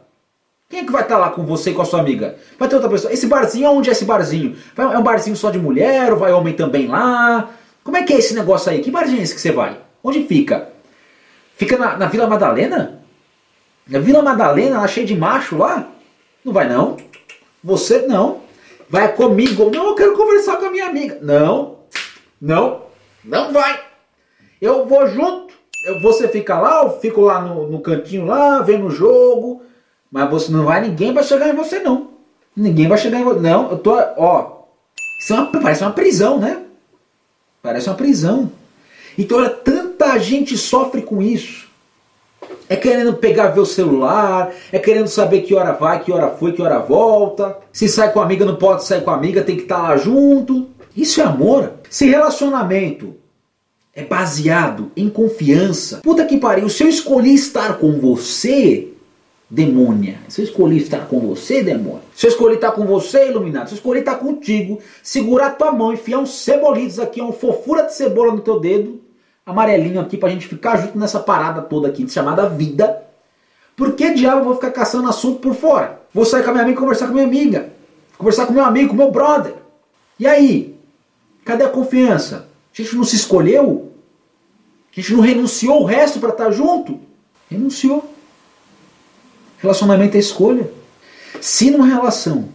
Quem 0.68 0.80
é 0.80 0.84
que 0.84 0.92
vai 0.92 1.04
estar 1.04 1.16
tá 1.16 1.22
lá 1.22 1.30
com 1.30 1.46
você 1.46 1.70
e 1.70 1.74
com 1.74 1.84
a 1.84 1.86
sua 1.86 2.00
amiga? 2.00 2.36
Vai 2.58 2.68
ter 2.68 2.76
outra 2.76 2.90
pessoa. 2.90 3.14
Esse 3.14 3.28
barzinho, 3.28 3.70
onde 3.70 3.90
é 3.90 3.92
esse 3.92 4.06
barzinho? 4.06 4.56
Vai, 4.76 4.96
é 4.96 4.98
um 4.98 5.04
barzinho 5.04 5.36
só 5.36 5.52
de 5.52 5.60
mulher 5.60 6.12
ou 6.12 6.18
vai 6.18 6.32
homem 6.32 6.54
também 6.54 6.88
lá? 6.88 7.52
Como 7.84 7.96
é 7.96 8.04
que 8.04 8.14
é 8.14 8.18
esse 8.18 8.34
negócio 8.34 8.72
aí? 8.72 8.82
Que 8.82 8.90
barzinho 8.90 9.20
é 9.20 9.24
esse 9.24 9.36
que 9.36 9.42
você 9.42 9.52
vai? 9.52 9.78
Onde 10.04 10.24
fica? 10.24 10.70
Fica 11.56 11.78
na, 11.78 11.96
na 11.98 12.08
Vila 12.08 12.28
Madalena? 12.28 13.05
Na 13.88 14.00
Vila 14.00 14.22
Madalena, 14.22 14.78
ela 14.78 14.88
cheia 14.88 15.06
de 15.06 15.16
macho 15.16 15.58
lá? 15.58 15.88
Não 16.44 16.52
vai 16.52 16.68
não. 16.68 16.98
Você 17.64 18.00
não. 18.00 18.42
Vai 18.90 19.14
comigo. 19.16 19.70
Não, 19.70 19.90
eu 19.90 19.96
quero 19.96 20.18
conversar 20.18 20.58
com 20.58 20.66
a 20.66 20.72
minha 20.72 20.88
amiga. 20.88 21.20
Não. 21.22 21.78
Não. 22.42 22.82
Não 23.24 23.54
vai. 23.54 23.80
Eu 24.60 24.86
vou 24.86 25.08
junto. 25.08 25.54
Você 26.02 26.28
fica 26.28 26.60
lá, 26.60 26.84
eu 26.84 27.00
fico 27.00 27.22
lá 27.22 27.42
no, 27.42 27.68
no 27.70 27.80
cantinho 27.80 28.26
lá, 28.26 28.60
vendo 28.62 28.88
o 28.88 28.92
jogo. 28.92 29.62
Mas 30.12 30.30
você 30.32 30.52
não 30.52 30.66
vai, 30.66 30.82
ninguém 30.82 31.14
vai 31.14 31.24
chegar 31.24 31.50
em 31.50 31.56
você 31.56 31.80
não. 31.80 32.10
Ninguém 32.56 32.88
vai 32.88 32.98
chegar 32.98 33.20
em 33.20 33.24
você. 33.24 33.40
Não, 33.40 33.70
eu 33.70 33.78
tô, 33.78 33.96
ó. 34.18 34.64
Isso 35.20 35.34
é 35.34 35.36
uma, 35.36 35.52
parece 35.52 35.84
uma 35.84 35.94
prisão, 35.94 36.40
né? 36.40 36.64
Parece 37.62 37.88
uma 37.88 37.96
prisão. 37.96 38.52
Então, 39.16 39.38
olha, 39.38 39.50
tanta 39.50 40.18
gente 40.18 40.58
sofre 40.58 41.04
com 41.04 41.22
isso 41.22 41.65
é 42.68 42.76
querendo 42.76 43.14
pegar 43.14 43.48
ver 43.48 43.62
o 43.62 43.66
celular, 43.66 44.52
é 44.72 44.80
querendo 44.80 45.08
saber 45.08 45.42
que 45.42 45.54
hora 45.54 45.72
vai, 45.74 46.04
que 46.04 46.12
hora 46.12 46.30
foi, 46.30 46.54
que 46.54 46.62
hora 46.62 46.80
volta. 46.80 47.58
Se 47.72 47.88
sai 47.88 48.12
com 48.12 48.20
a 48.20 48.24
amiga, 48.24 48.46
não 48.46 48.56
pode 48.56 48.84
sair 48.86 49.04
com 49.04 49.12
a 49.12 49.16
amiga, 49.16 49.44
tem 49.44 49.56
que 49.56 49.64
estar 49.64 49.78
tá 49.78 49.82
lá 49.84 49.98
junto. 49.98 50.68
Isso 50.96 51.22
é 51.22 51.24
amor. 51.24 51.74
Se 51.90 52.08
relacionamento 52.08 53.16
é 53.94 54.04
baseado 54.04 54.92
em 54.96 55.10
confiança. 55.10 56.02
Puta 56.04 56.26
que 56.26 56.38
pariu, 56.38 56.68
se 56.70 56.84
eu 56.84 56.90
escolhi 56.90 57.34
estar 57.34 57.78
com 57.78 57.94
você, 58.00 58.90
demônia. 59.50 60.18
Se 60.28 60.42
eu 60.42 60.46
escolhi 60.46 60.78
estar 60.78 61.08
com 61.08 61.20
você, 61.20 61.64
demônio. 61.64 62.02
Se 62.16 62.26
eu 62.26 62.32
escolhi 62.32 62.56
estar 62.56 62.72
com 62.72 62.86
você, 62.86 63.30
iluminado. 63.30 63.68
Se 63.68 63.74
eu 63.74 63.78
escolhi 63.78 64.00
estar 64.00 64.16
contigo, 64.16 64.80
segurar 65.04 65.52
tua 65.52 65.72
mão, 65.72 65.94
enfiar 65.94 66.20
uns 66.20 66.34
cebolitos 66.34 67.00
aqui, 67.00 67.22
uma 67.22 67.32
fofura 67.32 67.84
de 67.84 67.94
cebola 67.94 68.34
no 68.34 68.42
teu 68.42 68.60
dedo, 68.60 69.00
amarelinho 69.46 70.02
aqui 70.02 70.18
pra 70.18 70.30
gente 70.30 70.48
ficar 70.48 70.78
junto 70.78 70.98
nessa 70.98 71.20
parada 71.20 71.62
toda 71.62 71.88
aqui, 71.88 72.08
chamada 72.10 72.50
vida. 72.50 73.04
Por 73.76 73.94
que 73.94 74.14
diabo 74.14 74.42
eu 74.42 74.46
vou 74.46 74.56
ficar 74.56 74.72
caçando 74.72 75.08
assunto 75.08 75.40
por 75.40 75.54
fora? 75.54 76.02
Vou 76.14 76.26
sair 76.26 76.44
com 76.44 76.50
a 76.50 76.54
minha 76.54 76.64
amiga 76.64 76.78
e 76.78 76.82
conversar 76.82 77.08
com 77.08 77.14
minha 77.14 77.26
amiga. 77.26 77.70
Conversar 78.18 78.46
com 78.48 78.54
meu 78.54 78.64
amigo, 78.64 78.90
com 78.90 78.96
meu 78.96 79.12
brother. 79.12 79.54
E 80.20 80.26
aí? 80.26 80.80
Cadê 81.44 81.64
a 81.64 81.70
confiança? 81.70 82.48
A 82.74 82.82
gente 82.82 82.96
não 82.96 83.04
se 83.04 83.16
escolheu? 83.16 83.92
A 84.92 85.00
gente 85.00 85.14
não 85.14 85.20
renunciou 85.20 85.82
o 85.82 85.86
resto 85.86 86.20
para 86.20 86.30
estar 86.30 86.52
junto? 86.52 87.00
Renunciou. 87.52 88.14
Relacionamento 89.60 90.16
é 90.16 90.20
escolha. 90.20 90.72
Se 91.42 91.70
numa 91.70 91.86
relação, 91.86 92.50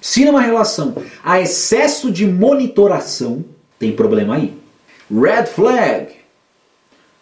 se 0.00 0.24
numa 0.24 0.40
relação 0.40 0.94
há 1.22 1.40
excesso 1.40 2.10
de 2.10 2.26
monitoração, 2.26 3.44
tem 3.78 3.92
problema 3.92 4.36
aí. 4.36 4.63
Red 5.20 5.46
flag. 5.46 6.08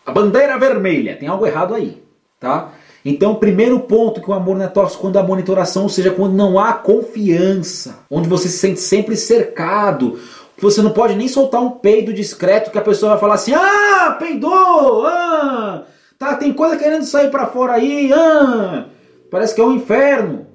A 0.06 0.12
bandeira 0.12 0.58
vermelha. 0.58 1.16
Tem 1.16 1.28
algo 1.28 1.46
errado 1.46 1.74
aí. 1.74 2.02
Tá? 2.40 2.72
Então, 3.04 3.34
primeiro 3.34 3.80
ponto 3.80 4.20
que 4.20 4.30
o 4.30 4.32
amor 4.32 4.56
não 4.56 4.64
é 4.64 4.68
tóxico 4.68 5.02
quando 5.02 5.18
há 5.18 5.22
monitoração, 5.22 5.84
ou 5.84 5.88
seja, 5.88 6.10
quando 6.10 6.34
não 6.34 6.58
há 6.58 6.72
confiança, 6.72 7.98
onde 8.10 8.28
você 8.28 8.48
se 8.48 8.58
sente 8.58 8.80
sempre 8.80 9.16
cercado, 9.16 10.18
você 10.56 10.80
não 10.80 10.92
pode 10.92 11.14
nem 11.16 11.26
soltar 11.26 11.60
um 11.60 11.70
peido 11.70 12.12
discreto 12.12 12.70
que 12.70 12.78
a 12.78 12.82
pessoa 12.82 13.12
vai 13.12 13.20
falar 13.20 13.34
assim: 13.34 13.52
"Ah, 13.54 14.16
peidou! 14.18 15.04
Ah, 15.06 15.84
tá, 16.16 16.36
tem 16.36 16.52
coisa 16.52 16.76
querendo 16.76 17.04
sair 17.04 17.30
para 17.30 17.46
fora 17.46 17.72
aí, 17.72 18.12
ah, 18.12 18.86
parece 19.30 19.54
que 19.54 19.60
é 19.60 19.64
um 19.64 19.74
inferno". 19.74 20.46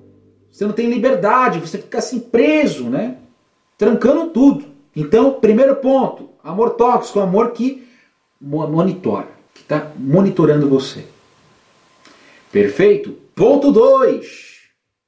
Você 0.50 0.66
não 0.66 0.72
tem 0.72 0.90
liberdade, 0.90 1.60
você 1.60 1.78
fica 1.78 1.98
assim 1.98 2.20
preso, 2.20 2.86
né? 2.86 3.18
Trancando 3.78 4.28
tudo. 4.28 4.66
Então, 4.96 5.34
primeiro 5.34 5.76
ponto, 5.76 6.27
amor 6.48 6.72
tóxico, 6.72 7.20
amor 7.20 7.52
que 7.52 7.88
monitora, 8.40 9.28
que 9.54 9.62
está 9.62 9.92
monitorando 9.98 10.70
você. 10.70 11.06
Perfeito? 12.52 13.12
Ponto 13.36 13.72
2. 13.72 14.58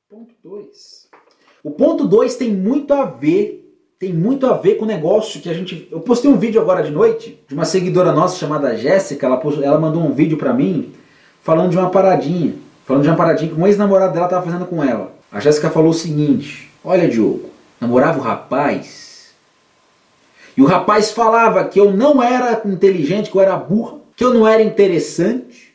Ponto 0.09 0.33
2. 0.43 1.09
O 1.63 1.71
ponto 1.71 2.07
2 2.07 2.35
tem 2.35 2.53
muito 2.53 2.93
a 2.93 3.05
ver, 3.05 3.73
tem 3.97 4.13
muito 4.13 4.45
a 4.45 4.53
ver 4.53 4.75
com 4.75 4.83
o 4.83 4.87
negócio 4.87 5.41
que 5.41 5.49
a 5.49 5.53
gente. 5.53 5.87
Eu 5.89 6.01
postei 6.01 6.29
um 6.29 6.37
vídeo 6.37 6.61
agora 6.61 6.83
de 6.83 6.91
noite 6.91 7.39
de 7.47 7.53
uma 7.53 7.65
seguidora 7.65 8.11
nossa 8.11 8.37
chamada 8.37 8.77
Jéssica. 8.77 9.25
Ela, 9.25 9.41
ela 9.63 9.79
mandou 9.79 10.01
um 10.03 10.11
vídeo 10.11 10.37
pra 10.37 10.53
mim 10.53 10.93
falando 11.41 11.71
de 11.71 11.77
uma 11.77 11.89
paradinha. 11.89 12.55
Falando 12.85 13.03
de 13.03 13.09
uma 13.09 13.17
paradinha 13.17 13.51
que 13.51 13.59
um 13.59 13.67
ex-namorado 13.67 14.13
dela 14.13 14.27
tava 14.27 14.45
fazendo 14.45 14.65
com 14.65 14.83
ela. 14.83 15.13
A 15.31 15.39
Jéssica 15.39 15.69
falou 15.69 15.91
o 15.91 15.93
seguinte: 15.93 16.71
Olha, 16.83 17.07
Diogo, 17.07 17.49
namorava 17.79 18.19
o 18.19 18.21
rapaz. 18.21 19.08
E 20.59 20.61
o 20.61 20.65
rapaz 20.65 21.11
falava 21.11 21.63
que 21.63 21.79
eu 21.79 21.93
não 21.93 22.21
era 22.21 22.61
inteligente, 22.65 23.31
que 23.31 23.37
eu 23.37 23.41
era 23.41 23.55
burra, 23.55 23.99
que 24.13 24.23
eu 24.23 24.33
não 24.33 24.45
era 24.45 24.61
interessante 24.61 25.69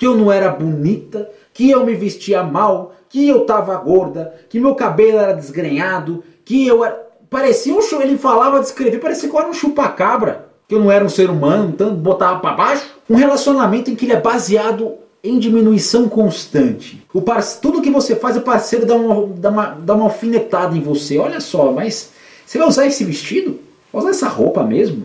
que 0.00 0.06
eu 0.06 0.16
não 0.16 0.32
era 0.32 0.48
bonita, 0.48 1.30
que 1.52 1.70
eu 1.70 1.84
me 1.84 1.94
vestia 1.94 2.42
mal, 2.42 2.94
que 3.06 3.28
eu 3.28 3.44
tava 3.44 3.76
gorda, 3.76 4.34
que 4.48 4.58
meu 4.58 4.74
cabelo 4.74 5.18
era 5.18 5.34
desgrenhado, 5.34 6.24
que 6.42 6.66
eu 6.66 6.82
era. 6.82 7.06
Parecia 7.28 7.74
um 7.74 8.00
ele 8.00 8.16
falava, 8.16 8.60
descrevia, 8.60 8.98
parecia 8.98 9.28
que 9.28 9.36
eu 9.36 9.38
era 9.38 9.50
um 9.50 9.52
chupacabra, 9.52 10.48
que 10.66 10.74
eu 10.74 10.80
não 10.80 10.90
era 10.90 11.04
um 11.04 11.08
ser 11.10 11.28
humano, 11.28 11.74
tanto 11.76 11.96
botava 11.96 12.40
para 12.40 12.56
baixo. 12.56 12.86
Um 13.10 13.14
relacionamento 13.14 13.90
em 13.90 13.94
que 13.94 14.06
ele 14.06 14.14
é 14.14 14.20
baseado 14.20 14.94
em 15.22 15.38
diminuição 15.38 16.08
constante. 16.08 17.06
O 17.12 17.20
par... 17.20 17.44
Tudo 17.60 17.82
que 17.82 17.90
você 17.90 18.16
faz, 18.16 18.38
o 18.38 18.40
parceiro 18.40 18.86
dá 18.86 18.94
uma, 18.94 19.26
dá, 19.36 19.50
uma, 19.50 19.66
dá 19.66 19.94
uma 19.94 20.04
alfinetada 20.04 20.74
em 20.74 20.80
você. 20.80 21.18
Olha 21.18 21.40
só, 21.40 21.70
mas 21.72 22.10
você 22.46 22.56
vai 22.56 22.66
usar 22.66 22.86
esse 22.86 23.04
vestido? 23.04 23.60
Vai 23.92 24.02
usar 24.02 24.10
essa 24.10 24.28
roupa 24.28 24.62
mesmo? 24.62 25.04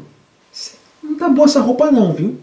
Não 1.01 1.15
tá 1.15 1.29
boa 1.29 1.45
essa 1.45 1.59
roupa 1.59 1.91
não, 1.91 2.13
viu? 2.13 2.37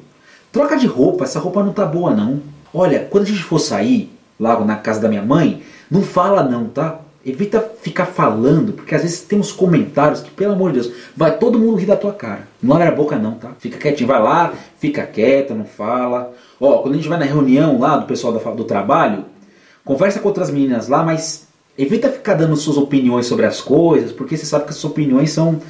Troca 0.50 0.76
de 0.76 0.86
roupa, 0.86 1.24
essa 1.24 1.38
roupa 1.38 1.62
não 1.62 1.72
tá 1.72 1.84
boa 1.84 2.14
não. 2.14 2.40
Olha, 2.74 3.06
quando 3.10 3.24
a 3.24 3.26
gente 3.26 3.42
for 3.42 3.58
sair, 3.58 4.10
lá 4.38 4.58
na 4.64 4.76
casa 4.76 5.00
da 5.00 5.08
minha 5.08 5.22
mãe, 5.22 5.62
não 5.90 6.02
fala 6.02 6.42
não, 6.42 6.66
tá? 6.66 7.00
Evita 7.24 7.60
ficar 7.80 8.06
falando, 8.06 8.72
porque 8.72 8.94
às 8.94 9.02
vezes 9.02 9.20
tem 9.20 9.38
uns 9.38 9.52
comentários 9.52 10.20
que, 10.20 10.30
pelo 10.30 10.54
amor 10.54 10.72
de 10.72 10.80
Deus, 10.80 10.92
vai 11.16 11.38
todo 11.38 11.58
mundo 11.58 11.76
rir 11.76 11.86
da 11.86 11.96
tua 11.96 12.12
cara. 12.12 12.48
Não 12.60 12.74
abre 12.74 12.88
a 12.88 12.92
boca 12.92 13.16
não, 13.16 13.34
tá? 13.34 13.52
Fica 13.60 13.78
quietinho, 13.78 14.08
vai 14.08 14.20
lá, 14.20 14.52
fica 14.78 15.06
quieta, 15.06 15.54
não 15.54 15.64
fala. 15.64 16.32
Ó, 16.60 16.78
quando 16.78 16.94
a 16.94 16.96
gente 16.96 17.08
vai 17.08 17.18
na 17.18 17.24
reunião 17.24 17.78
lá 17.78 17.96
do 17.96 18.06
pessoal 18.06 18.32
do 18.32 18.64
trabalho, 18.64 19.24
conversa 19.84 20.18
com 20.18 20.26
outras 20.28 20.50
meninas 20.50 20.88
lá, 20.88 21.04
mas 21.04 21.46
evita 21.78 22.08
ficar 22.08 22.34
dando 22.34 22.56
suas 22.56 22.76
opiniões 22.76 23.26
sobre 23.26 23.46
as 23.46 23.60
coisas, 23.60 24.10
porque 24.10 24.36
você 24.36 24.44
sabe 24.44 24.64
que 24.64 24.70
as 24.70 24.76
suas 24.76 24.92
opiniões 24.92 25.30
são 25.30 25.60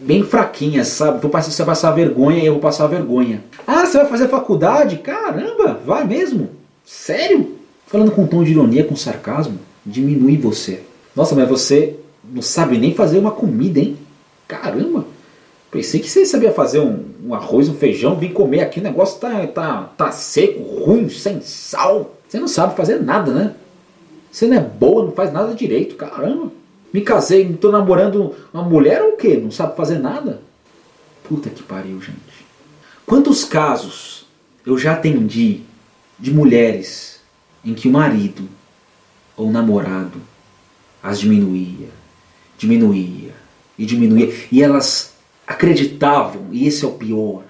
bem 0.00 0.22
fraquinhas, 0.22 0.88
sabe? 0.88 1.20
Vou 1.20 1.30
passar, 1.30 1.50
você 1.50 1.62
vai 1.62 1.74
passar 1.74 1.90
vergonha 1.92 2.42
e 2.42 2.46
eu 2.46 2.54
vou 2.54 2.62
passar 2.62 2.86
vergonha. 2.86 3.42
Ah, 3.66 3.84
você 3.86 3.98
vai 3.98 4.06
fazer 4.06 4.28
faculdade? 4.28 4.98
Caramba, 4.98 5.80
vai 5.84 6.06
mesmo? 6.06 6.50
Sério? 6.84 7.56
Falando 7.86 8.12
com 8.12 8.22
um 8.22 8.26
tom 8.26 8.42
de 8.42 8.52
ironia, 8.52 8.84
com 8.84 8.96
sarcasmo, 8.96 9.58
diminui 9.84 10.36
você. 10.36 10.82
Nossa, 11.14 11.34
mas 11.34 11.48
você 11.48 11.96
não 12.24 12.42
sabe 12.42 12.78
nem 12.78 12.94
fazer 12.94 13.18
uma 13.18 13.30
comida, 13.30 13.80
hein? 13.80 13.96
Caramba! 14.46 15.04
Pensei 15.70 16.00
que 16.00 16.10
você 16.10 16.26
sabia 16.26 16.52
fazer 16.52 16.80
um, 16.80 17.04
um 17.24 17.34
arroz, 17.34 17.68
um 17.68 17.74
feijão, 17.74 18.16
vim 18.16 18.32
comer 18.32 18.60
aqui, 18.60 18.80
o 18.80 18.82
negócio 18.82 19.20
tá, 19.20 19.46
tá, 19.46 19.82
tá 19.96 20.10
seco, 20.10 20.62
ruim, 20.62 21.08
sem 21.08 21.40
sal. 21.40 22.16
Você 22.28 22.40
não 22.40 22.48
sabe 22.48 22.76
fazer 22.76 23.00
nada, 23.00 23.32
né? 23.32 23.54
Você 24.30 24.46
não 24.46 24.56
é 24.56 24.60
boa, 24.60 25.04
não 25.04 25.12
faz 25.12 25.32
nada 25.32 25.54
direito, 25.54 25.94
caramba. 25.94 26.52
Me 26.92 27.00
casei, 27.02 27.50
estou 27.50 27.70
namorando 27.70 28.34
uma 28.52 28.62
mulher 28.62 29.02
ou 29.02 29.10
o 29.10 29.16
quê? 29.16 29.36
Não 29.36 29.50
sabe 29.50 29.76
fazer 29.76 29.98
nada? 29.98 30.42
Puta 31.28 31.48
que 31.48 31.62
pariu, 31.62 32.00
gente. 32.00 32.46
Quantos 33.06 33.44
casos 33.44 34.26
eu 34.66 34.76
já 34.76 34.92
atendi 34.92 35.62
de 36.18 36.32
mulheres 36.32 37.20
em 37.64 37.74
que 37.74 37.88
o 37.88 37.92
marido 37.92 38.48
ou 39.36 39.48
o 39.48 39.52
namorado 39.52 40.20
as 41.02 41.18
diminuía, 41.18 41.88
diminuía 42.58 43.32
e 43.78 43.86
diminuía, 43.86 44.34
e 44.52 44.62
elas 44.62 45.14
acreditavam, 45.46 46.48
e 46.52 46.66
esse 46.66 46.84
é 46.84 46.88
o 46.88 46.92
pior, 46.92 47.42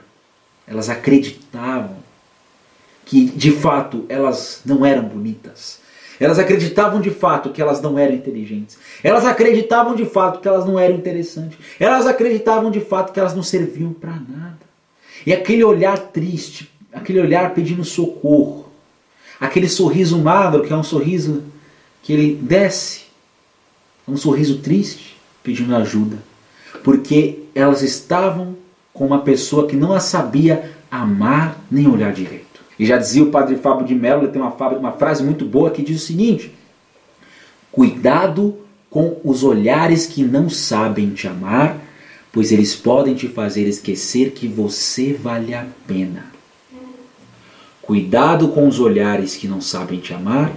elas 0.67 0.89
acreditavam 0.89 1.97
que 3.05 3.25
de 3.25 3.51
fato 3.51 4.07
elas 4.09 4.63
não 4.65 4.87
eram 4.87 5.03
bonitas, 5.03 5.81
elas 6.21 6.39
acreditavam 6.39 7.01
de 7.01 7.11
fato 7.11 7.49
que 7.49 7.63
elas 7.63 7.81
não 7.81 7.99
eram 7.99 8.15
inteligentes. 8.15 8.79
Elas 9.03 9.25
acreditavam 9.25 9.95
de 9.95 10.05
fato 10.05 10.41
que 10.41 10.47
elas 10.47 10.67
não 10.67 10.79
eram 10.79 10.97
interessantes. 10.97 11.59
Elas 11.81 12.07
acreditavam 12.07 12.71
de 12.71 12.81
fato 12.81 13.11
que 13.11 13.19
elas 13.19 13.35
não 13.35 13.43
serviam 13.43 13.95
para 13.95 14.13
nada. 14.13 14.59
E 15.27 15.33
aquele 15.33 15.65
olhar 15.65 15.99
triste, 15.99 16.71
aquele 16.93 17.21
olhar 17.21 17.55
pedindo 17.55 17.83
socorro, 17.85 18.69
aquele 19.41 19.69
sorriso 19.69 20.19
magro, 20.19 20.63
que 20.63 20.73
é 20.73 20.77
um 20.77 20.83
sorriso 20.83 21.43
que 22.03 22.13
ele 22.13 22.35
desce, 22.35 23.05
um 24.07 24.17
sorriso 24.17 24.59
triste, 24.59 25.17
pedindo 25.43 25.75
ajuda. 25.75 26.19
Porque 26.85 27.45
elas 27.55 27.81
estavam 27.81 28.57
com 28.93 29.07
uma 29.07 29.21
pessoa 29.21 29.67
que 29.67 29.77
não 29.77 29.95
a 29.95 30.01
sabia 30.01 30.71
amar 30.91 31.59
nem 31.71 31.89
olhar 31.89 32.13
direito. 32.13 32.50
E 32.81 32.87
já 32.87 32.97
dizia 32.97 33.23
o 33.23 33.31
padre 33.31 33.57
Fábio 33.57 33.87
de 33.87 33.95
Mello, 33.95 34.23
ele 34.23 34.33
tem 34.33 34.41
uma, 34.41 34.55
uma 34.55 34.93
frase 34.93 35.23
muito 35.23 35.45
boa 35.45 35.71
que 35.71 35.83
diz 35.83 36.03
o 36.03 36.07
seguinte: 36.07 36.51
Cuidado 37.71 38.57
com 38.89 39.21
os 39.23 39.45
olhares 39.45 40.07
que 40.07 40.25
não 40.25 40.49
sabem 40.49 41.11
te 41.11 41.29
amar, 41.29 41.79
pois 42.33 42.51
eles 42.51 42.75
podem 42.75 43.15
te 43.15 43.29
fazer 43.29 43.69
esquecer 43.69 44.31
que 44.31 44.49
você 44.49 45.13
vale 45.13 45.53
a 45.53 45.67
pena. 45.87 46.25
Cuidado 47.83 48.49
com 48.49 48.67
os 48.67 48.81
olhares 48.81 49.37
que 49.37 49.47
não 49.47 49.61
sabem 49.61 50.01
te 50.01 50.15
amar, 50.15 50.51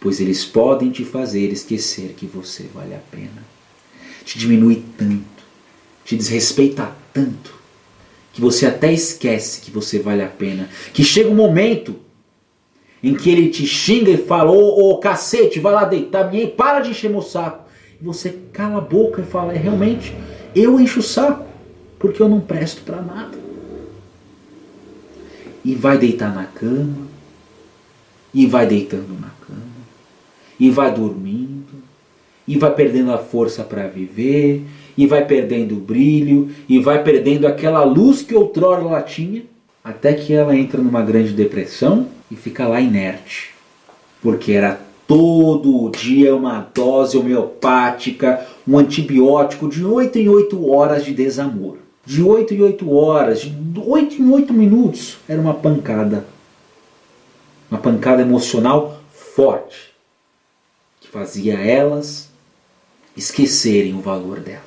pois 0.00 0.18
eles 0.18 0.46
podem 0.46 0.90
te 0.90 1.04
fazer 1.04 1.52
esquecer 1.52 2.14
que 2.16 2.24
você 2.24 2.62
vale 2.72 2.94
a 2.94 3.00
pena. 3.10 3.44
Te 4.24 4.38
diminui 4.38 4.82
tanto, 4.96 5.44
te 6.06 6.16
desrespeita 6.16 6.90
tanto, 7.12 7.54
que 8.36 8.42
você 8.42 8.66
até 8.66 8.92
esquece 8.92 9.62
que 9.62 9.70
você 9.70 9.98
vale 9.98 10.22
a 10.22 10.28
pena. 10.28 10.68
Que 10.92 11.02
chega 11.02 11.30
um 11.30 11.34
momento 11.34 11.96
em 13.02 13.14
que 13.14 13.30
ele 13.30 13.48
te 13.48 13.66
xinga 13.66 14.10
e 14.10 14.18
fala: 14.18 14.50
Ô, 14.52 14.98
cacete, 14.98 15.58
vai 15.58 15.72
lá 15.72 15.86
deitar, 15.86 16.34
e 16.34 16.46
para 16.46 16.80
de 16.80 16.90
encher 16.90 17.08
meu 17.08 17.22
saco. 17.22 17.64
E 17.98 18.04
você 18.04 18.36
cala 18.52 18.76
a 18.76 18.82
boca 18.82 19.22
e 19.22 19.24
fala: 19.24 19.54
É 19.54 19.56
realmente, 19.56 20.14
eu 20.54 20.78
encho 20.78 21.00
o 21.00 21.02
saco, 21.02 21.46
porque 21.98 22.20
eu 22.20 22.28
não 22.28 22.38
presto 22.38 22.82
para 22.82 23.00
nada. 23.00 23.38
E 25.64 25.74
vai 25.74 25.96
deitar 25.96 26.34
na 26.34 26.44
cama, 26.44 27.06
e 28.34 28.46
vai 28.46 28.66
deitando 28.66 29.18
na 29.18 29.30
cama, 29.46 29.62
e 30.60 30.68
vai 30.68 30.92
dormindo, 30.92 31.82
e 32.46 32.58
vai 32.58 32.74
perdendo 32.74 33.12
a 33.12 33.18
força 33.18 33.64
para 33.64 33.88
viver, 33.88 34.62
e 34.96 35.06
vai 35.06 35.24
perdendo 35.24 35.72
o 35.72 35.80
brilho 35.80 36.50
e 36.68 36.78
vai 36.78 37.02
perdendo 37.02 37.46
aquela 37.46 37.84
luz 37.84 38.22
que 38.22 38.34
outrora 38.34 38.82
ela 38.82 39.02
tinha, 39.02 39.42
até 39.84 40.12
que 40.14 40.32
ela 40.32 40.56
entra 40.56 40.80
numa 40.80 41.02
grande 41.02 41.32
depressão 41.32 42.08
e 42.30 42.34
fica 42.34 42.66
lá 42.66 42.80
inerte, 42.80 43.50
porque 44.20 44.52
era 44.52 44.80
todo 45.06 45.90
dia 45.90 46.34
uma 46.34 46.68
dose 46.74 47.16
homeopática, 47.16 48.46
um 48.66 48.78
antibiótico 48.78 49.68
de 49.68 49.84
8 49.84 50.18
em 50.18 50.28
8 50.28 50.70
horas 50.70 51.04
de 51.04 51.14
desamor. 51.14 51.78
De 52.04 52.22
8 52.22 52.54
em 52.54 52.62
8 52.62 52.92
horas, 52.92 53.40
de 53.40 53.54
8 53.76 54.22
em 54.22 54.30
8 54.30 54.52
minutos, 54.52 55.18
era 55.28 55.40
uma 55.40 55.54
pancada. 55.54 56.24
Uma 57.70 57.80
pancada 57.80 58.22
emocional 58.22 59.00
forte, 59.10 59.92
que 61.00 61.08
fazia 61.08 61.54
elas 61.54 62.30
esquecerem 63.16 63.94
o 63.94 64.00
valor 64.00 64.40
delas. 64.40 64.65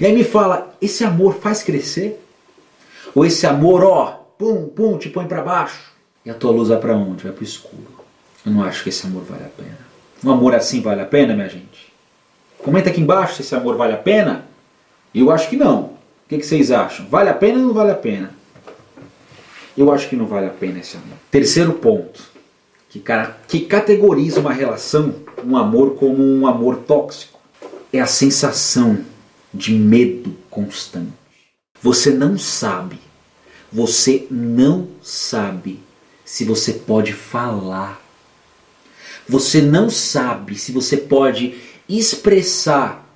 E 0.00 0.04
aí 0.04 0.12
me 0.12 0.24
fala, 0.24 0.74
esse 0.80 1.04
amor 1.04 1.34
faz 1.34 1.62
crescer? 1.62 2.22
Ou 3.14 3.24
esse 3.24 3.46
amor, 3.46 3.82
ó, 3.84 4.26
pum, 4.38 4.66
pum, 4.66 4.98
te 4.98 5.08
põe 5.08 5.26
para 5.26 5.42
baixo? 5.42 5.92
E 6.24 6.30
a 6.30 6.34
tua 6.34 6.50
luz 6.50 6.68
vai 6.68 6.78
para 6.78 6.94
onde? 6.94 7.22
Vai 7.22 7.32
para 7.32 7.40
o 7.40 7.44
escuro. 7.44 7.86
Eu 8.44 8.52
não 8.52 8.64
acho 8.64 8.82
que 8.82 8.88
esse 8.88 9.06
amor 9.06 9.22
vale 9.24 9.44
a 9.44 9.48
pena. 9.48 9.78
Um 10.24 10.30
amor 10.30 10.54
assim 10.54 10.80
vale 10.80 11.00
a 11.00 11.06
pena, 11.06 11.34
minha 11.34 11.48
gente? 11.48 11.92
Comenta 12.58 12.90
aqui 12.90 13.00
embaixo 13.00 13.36
se 13.36 13.42
esse 13.42 13.54
amor 13.54 13.76
vale 13.76 13.92
a 13.92 13.98
pena. 13.98 14.44
Eu 15.14 15.30
acho 15.30 15.48
que 15.48 15.56
não. 15.56 15.82
O 15.82 16.28
que, 16.28 16.38
que 16.38 16.46
vocês 16.46 16.72
acham? 16.72 17.06
Vale 17.08 17.30
a 17.30 17.34
pena 17.34 17.58
ou 17.58 17.66
não 17.66 17.74
vale 17.74 17.92
a 17.92 17.96
pena? 17.96 18.34
Eu 19.76 19.92
acho 19.92 20.08
que 20.08 20.16
não 20.16 20.26
vale 20.26 20.46
a 20.46 20.50
pena 20.50 20.80
esse 20.80 20.96
amor. 20.96 21.16
Terceiro 21.30 21.74
ponto, 21.74 22.22
que, 22.88 22.98
cara, 22.98 23.36
que 23.46 23.60
categoriza 23.60 24.40
uma 24.40 24.52
relação, 24.52 25.14
um 25.44 25.56
amor 25.56 25.94
como 25.94 26.22
um 26.22 26.46
amor 26.46 26.78
tóxico, 26.78 27.38
é 27.92 28.00
a 28.00 28.06
sensação 28.06 29.04
de 29.52 29.72
medo 29.72 30.36
constante. 30.50 31.12
Você 31.82 32.10
não 32.10 32.38
sabe, 32.38 32.98
você 33.72 34.26
não 34.30 34.88
sabe 35.02 35.80
se 36.24 36.44
você 36.44 36.72
pode 36.72 37.12
falar. 37.12 38.02
Você 39.28 39.60
não 39.60 39.90
sabe 39.90 40.56
se 40.56 40.72
você 40.72 40.96
pode 40.96 41.56
expressar 41.88 43.06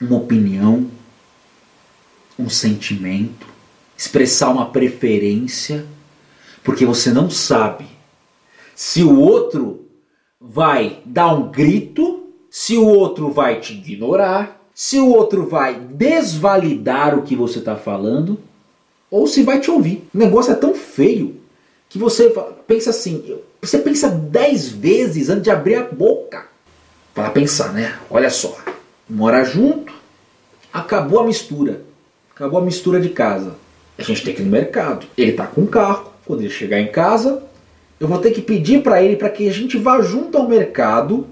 uma 0.00 0.16
opinião, 0.16 0.90
um 2.38 2.48
sentimento, 2.48 3.46
expressar 3.96 4.50
uma 4.50 4.70
preferência, 4.70 5.86
porque 6.64 6.86
você 6.86 7.12
não 7.12 7.28
sabe. 7.30 7.86
Se 8.74 9.02
o 9.02 9.18
outro 9.18 9.88
vai 10.40 11.02
dar 11.04 11.34
um 11.34 11.50
grito, 11.50 12.32
se 12.50 12.76
o 12.76 12.86
outro 12.86 13.30
vai 13.30 13.60
te 13.60 13.74
ignorar, 13.74 14.59
se 14.80 14.98
o 14.98 15.10
outro 15.10 15.46
vai 15.46 15.74
desvalidar 15.74 17.14
o 17.14 17.20
que 17.20 17.36
você 17.36 17.58
está 17.58 17.76
falando, 17.76 18.40
ou 19.10 19.26
se 19.26 19.42
vai 19.42 19.60
te 19.60 19.70
ouvir. 19.70 20.08
O 20.14 20.16
negócio 20.16 20.52
é 20.52 20.54
tão 20.54 20.74
feio 20.74 21.36
que 21.86 21.98
você 21.98 22.32
pensa 22.66 22.88
assim, 22.88 23.36
você 23.60 23.76
pensa 23.76 24.08
dez 24.08 24.70
vezes 24.70 25.28
antes 25.28 25.42
de 25.42 25.50
abrir 25.50 25.74
a 25.74 25.82
boca. 25.82 26.46
Para 27.14 27.28
pensar, 27.28 27.74
né? 27.74 27.94
Olha 28.08 28.30
só, 28.30 28.56
mora 29.06 29.44
junto, 29.44 29.92
acabou 30.72 31.20
a 31.20 31.26
mistura, 31.26 31.82
acabou 32.34 32.58
a 32.58 32.64
mistura 32.64 32.98
de 33.02 33.10
casa. 33.10 33.56
A 33.98 34.02
gente 34.02 34.24
tem 34.24 34.34
que 34.34 34.40
ir 34.40 34.46
no 34.46 34.50
mercado. 34.50 35.06
Ele 35.14 35.32
tá 35.32 35.46
com 35.46 35.60
o 35.60 35.68
carro. 35.68 36.10
Quando 36.24 36.40
ele 36.40 36.48
chegar 36.48 36.80
em 36.80 36.90
casa, 36.90 37.42
eu 38.00 38.08
vou 38.08 38.16
ter 38.16 38.30
que 38.30 38.40
pedir 38.40 38.82
para 38.82 39.02
ele 39.02 39.16
para 39.16 39.28
que 39.28 39.46
a 39.46 39.52
gente 39.52 39.76
vá 39.76 40.00
junto 40.00 40.38
ao 40.38 40.48
mercado 40.48 41.26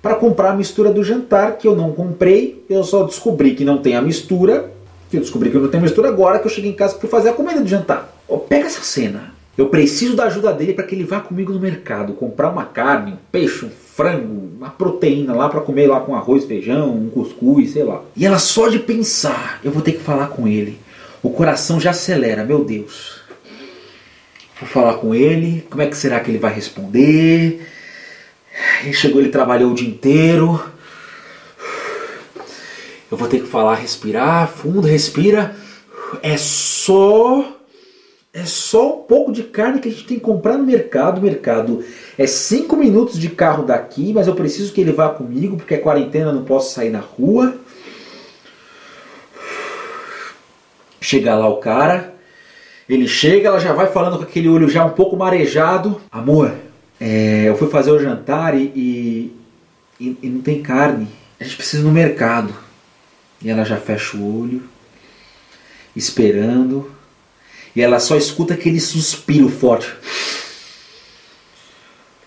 para 0.00 0.14
comprar 0.14 0.50
a 0.50 0.56
mistura 0.56 0.92
do 0.92 1.02
jantar 1.02 1.58
que 1.58 1.66
eu 1.66 1.74
não 1.74 1.92
comprei. 1.92 2.64
Eu 2.68 2.84
só 2.84 3.04
descobri 3.04 3.54
que 3.54 3.64
não 3.64 3.78
tem 3.78 3.96
a 3.96 4.02
mistura. 4.02 4.72
Eu 5.12 5.20
descobri 5.20 5.50
que 5.50 5.56
não 5.56 5.68
tem 5.68 5.80
mistura 5.80 6.08
agora 6.08 6.38
que 6.38 6.46
eu 6.46 6.50
cheguei 6.50 6.70
em 6.70 6.74
casa 6.74 6.94
para 6.94 7.08
fazer 7.08 7.30
a 7.30 7.32
comida 7.32 7.60
do 7.60 7.68
jantar. 7.68 8.14
Oh, 8.26 8.38
pega 8.38 8.66
essa 8.66 8.82
cena. 8.82 9.32
Eu 9.56 9.68
preciso 9.68 10.14
da 10.14 10.24
ajuda 10.24 10.52
dele 10.52 10.72
para 10.72 10.84
que 10.84 10.94
ele 10.94 11.02
vá 11.02 11.18
comigo 11.18 11.52
no 11.52 11.58
mercado 11.58 12.12
comprar 12.12 12.48
uma 12.48 12.64
carne, 12.64 13.14
um 13.14 13.16
peixe, 13.32 13.64
um 13.64 13.70
frango, 13.70 14.50
uma 14.56 14.70
proteína 14.70 15.34
lá 15.34 15.48
para 15.48 15.60
comer 15.60 15.88
lá 15.88 15.98
com 15.98 16.14
arroz, 16.14 16.44
feijão, 16.44 16.94
um 16.94 17.10
cuscuz, 17.10 17.72
sei 17.72 17.82
lá. 17.82 18.02
E 18.14 18.24
ela 18.24 18.38
só 18.38 18.68
de 18.68 18.78
pensar, 18.78 19.58
eu 19.64 19.72
vou 19.72 19.82
ter 19.82 19.92
que 19.92 19.98
falar 19.98 20.28
com 20.28 20.46
ele. 20.46 20.78
O 21.20 21.30
coração 21.30 21.80
já 21.80 21.90
acelera, 21.90 22.44
meu 22.44 22.62
Deus. 22.62 23.18
Vou 24.60 24.68
falar 24.68 24.94
com 24.94 25.12
ele, 25.12 25.66
como 25.68 25.82
é 25.82 25.86
que 25.86 25.96
será 25.96 26.20
que 26.20 26.30
ele 26.30 26.38
vai 26.38 26.52
responder? 26.52 27.66
Ele 28.82 28.92
chegou, 28.92 29.20
ele 29.20 29.30
trabalhou 29.30 29.72
o 29.72 29.74
dia 29.74 29.88
inteiro. 29.88 30.62
Eu 33.10 33.16
vou 33.16 33.28
ter 33.28 33.40
que 33.40 33.46
falar, 33.46 33.74
respirar 33.76 34.48
fundo, 34.48 34.86
respira. 34.86 35.56
É 36.22 36.36
só 36.36 37.58
é 38.32 38.44
só 38.44 39.00
um 39.00 39.02
pouco 39.02 39.32
de 39.32 39.42
carne 39.42 39.80
que 39.80 39.88
a 39.88 39.90
gente 39.90 40.04
tem 40.04 40.18
que 40.18 40.24
comprar 40.24 40.56
no 40.56 40.64
mercado. 40.64 41.18
O 41.18 41.22
mercado 41.22 41.84
é 42.16 42.26
5 42.26 42.76
minutos 42.76 43.18
de 43.18 43.28
carro 43.28 43.64
daqui, 43.64 44.12
mas 44.12 44.26
eu 44.26 44.34
preciso 44.34 44.72
que 44.72 44.80
ele 44.80 44.92
vá 44.92 45.08
comigo 45.08 45.56
porque 45.56 45.74
é 45.74 45.78
quarentena, 45.78 46.32
não 46.32 46.44
posso 46.44 46.74
sair 46.74 46.90
na 46.90 47.00
rua. 47.00 47.56
Chega 51.00 51.34
lá 51.34 51.48
o 51.48 51.56
cara, 51.56 52.14
ele 52.88 53.08
chega, 53.08 53.48
ela 53.48 53.60
já 53.60 53.72
vai 53.72 53.86
falando 53.86 54.18
com 54.18 54.24
aquele 54.24 54.48
olho 54.48 54.68
já 54.68 54.84
um 54.84 54.90
pouco 54.90 55.16
marejado. 55.16 56.00
Amor, 56.10 56.52
é, 57.00 57.44
eu 57.48 57.56
fui 57.56 57.68
fazer 57.68 57.90
o 57.90 57.98
jantar 57.98 58.56
e, 58.56 59.32
e, 59.98 60.16
e 60.22 60.28
não 60.28 60.40
tem 60.40 60.62
carne. 60.62 61.08
A 61.38 61.44
gente 61.44 61.56
precisa 61.56 61.82
ir 61.82 61.84
no 61.84 61.92
mercado. 61.92 62.54
E 63.40 63.48
ela 63.48 63.64
já 63.64 63.76
fecha 63.76 64.16
o 64.16 64.40
olho, 64.40 64.68
esperando 65.94 66.90
e 67.78 67.80
ela 67.80 68.00
só 68.00 68.16
escuta 68.16 68.54
aquele 68.54 68.80
suspiro 68.80 69.48
forte. 69.48 69.88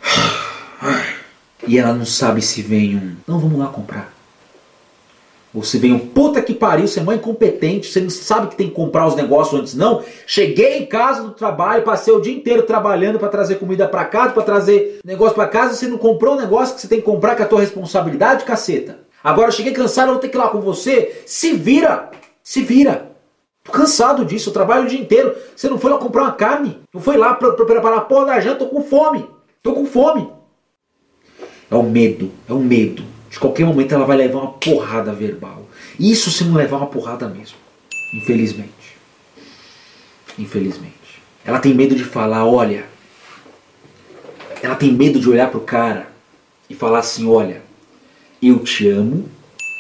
E 1.68 1.78
ela 1.78 1.94
não 1.94 2.08
sabe 2.08 2.42
se 2.42 2.60
vem 2.64 2.98
um. 2.98 3.16
Não, 3.28 3.38
vamos 3.38 3.60
lá 3.60 3.68
comprar. 3.68 4.12
Se 5.62 5.78
vem 5.78 5.92
um 5.92 6.00
puta 6.00 6.42
que 6.42 6.54
pariu, 6.54 6.88
você 6.88 7.02
é 7.02 7.04
mãe 7.04 7.18
incompetente, 7.18 7.92
você 7.92 8.00
não 8.00 8.10
sabe 8.10 8.48
que 8.48 8.56
tem 8.56 8.70
que 8.70 8.74
comprar 8.74 9.06
os 9.06 9.16
negócios 9.16 9.60
antes, 9.60 9.76
não. 9.76 10.02
Cheguei 10.26 10.78
em 10.78 10.86
casa 10.86 11.24
do 11.24 11.32
trabalho, 11.32 11.84
passei 11.84 12.14
o 12.14 12.22
dia 12.22 12.34
inteiro 12.34 12.64
trabalhando 12.64 13.20
para 13.20 13.28
trazer 13.28 13.56
comida 13.56 13.86
para 13.86 14.06
casa, 14.06 14.32
para 14.32 14.44
trazer 14.44 15.00
negócio 15.04 15.36
para 15.36 15.48
casa, 15.48 15.74
você 15.74 15.88
não 15.88 15.98
comprou 15.98 16.36
o 16.36 16.40
negócio 16.40 16.76
que 16.76 16.82
você 16.82 16.88
tem 16.88 17.00
que 17.00 17.06
comprar 17.06 17.36
com 17.36 17.44
a 17.44 17.46
tua 17.46 17.60
responsabilidade, 17.60 18.46
caceta. 18.46 19.00
Agora 19.22 19.50
eu 19.50 19.52
cheguei 19.52 19.74
cansado, 19.74 20.08
eu 20.08 20.14
vou 20.14 20.22
ter 20.22 20.30
que 20.30 20.38
ir 20.38 20.40
lá 20.40 20.48
com 20.48 20.62
você. 20.62 21.22
Se 21.26 21.52
vira! 21.52 22.10
Se 22.42 22.62
vira! 22.62 23.12
Tô 23.64 23.74
cansado 23.74 24.26
disso, 24.26 24.50
eu 24.50 24.54
trabalho 24.54 24.86
o 24.86 24.88
dia 24.88 25.00
inteiro. 25.00 25.36
Você 25.56 25.70
não 25.70 25.78
foi 25.78 25.92
lá 25.92 25.98
comprar 25.98 26.24
uma 26.24 26.32
carne? 26.32 26.80
Não 26.94 27.02
foi 27.02 27.18
lá 27.18 27.34
para 27.34 27.52
preparar 27.52 28.00
a 28.00 28.02
porra 28.02 28.28
da 28.28 28.40
janta? 28.40 28.60
Tô 28.60 28.68
com 28.68 28.82
fome. 28.82 29.30
Tô 29.62 29.74
com 29.74 29.86
fome. 29.86 30.30
É 31.70 31.76
o 31.76 31.84
medo, 31.84 32.32
é 32.50 32.54
o 32.54 32.60
medo. 32.60 33.11
De 33.32 33.39
qualquer 33.39 33.65
momento 33.65 33.96
ela 33.96 34.06
vai 34.06 34.17
levar 34.17 34.41
uma 34.41 34.52
porrada 34.52 35.12
verbal. 35.12 35.67
Isso 36.00 36.30
se 36.30 36.44
não 36.44 36.54
levar 36.54 36.78
uma 36.78 36.88
porrada 36.88 37.28
mesmo. 37.28 37.58
Infelizmente. 38.13 38.98
Infelizmente. 40.38 40.94
Ela 41.44 41.58
tem 41.58 41.74
medo 41.74 41.96
de 41.96 42.04
falar, 42.04 42.46
olha. 42.46 42.86
Ela 44.62 44.76
tem 44.76 44.91
medo 44.91 45.20
de 45.20 45.28
olhar 45.28 45.50
pro 45.50 45.62
cara 45.62 46.12
e 46.70 46.76
falar 46.76 47.00
assim, 47.00 47.28
olha, 47.28 47.63
eu 48.39 48.60
te 48.60 48.88
amo, 48.88 49.28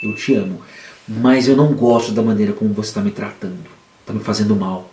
eu 0.01 0.15
te 0.15 0.33
amo 0.33 0.63
mas 1.07 1.47
eu 1.47 1.55
não 1.55 1.73
gosto 1.73 2.11
da 2.11 2.21
maneira 2.21 2.53
como 2.53 2.73
você 2.73 2.89
está 2.89 3.01
me 3.01 3.11
tratando, 3.11 3.65
está 3.99 4.13
me 4.13 4.21
fazendo 4.21 4.55
mal. 4.55 4.89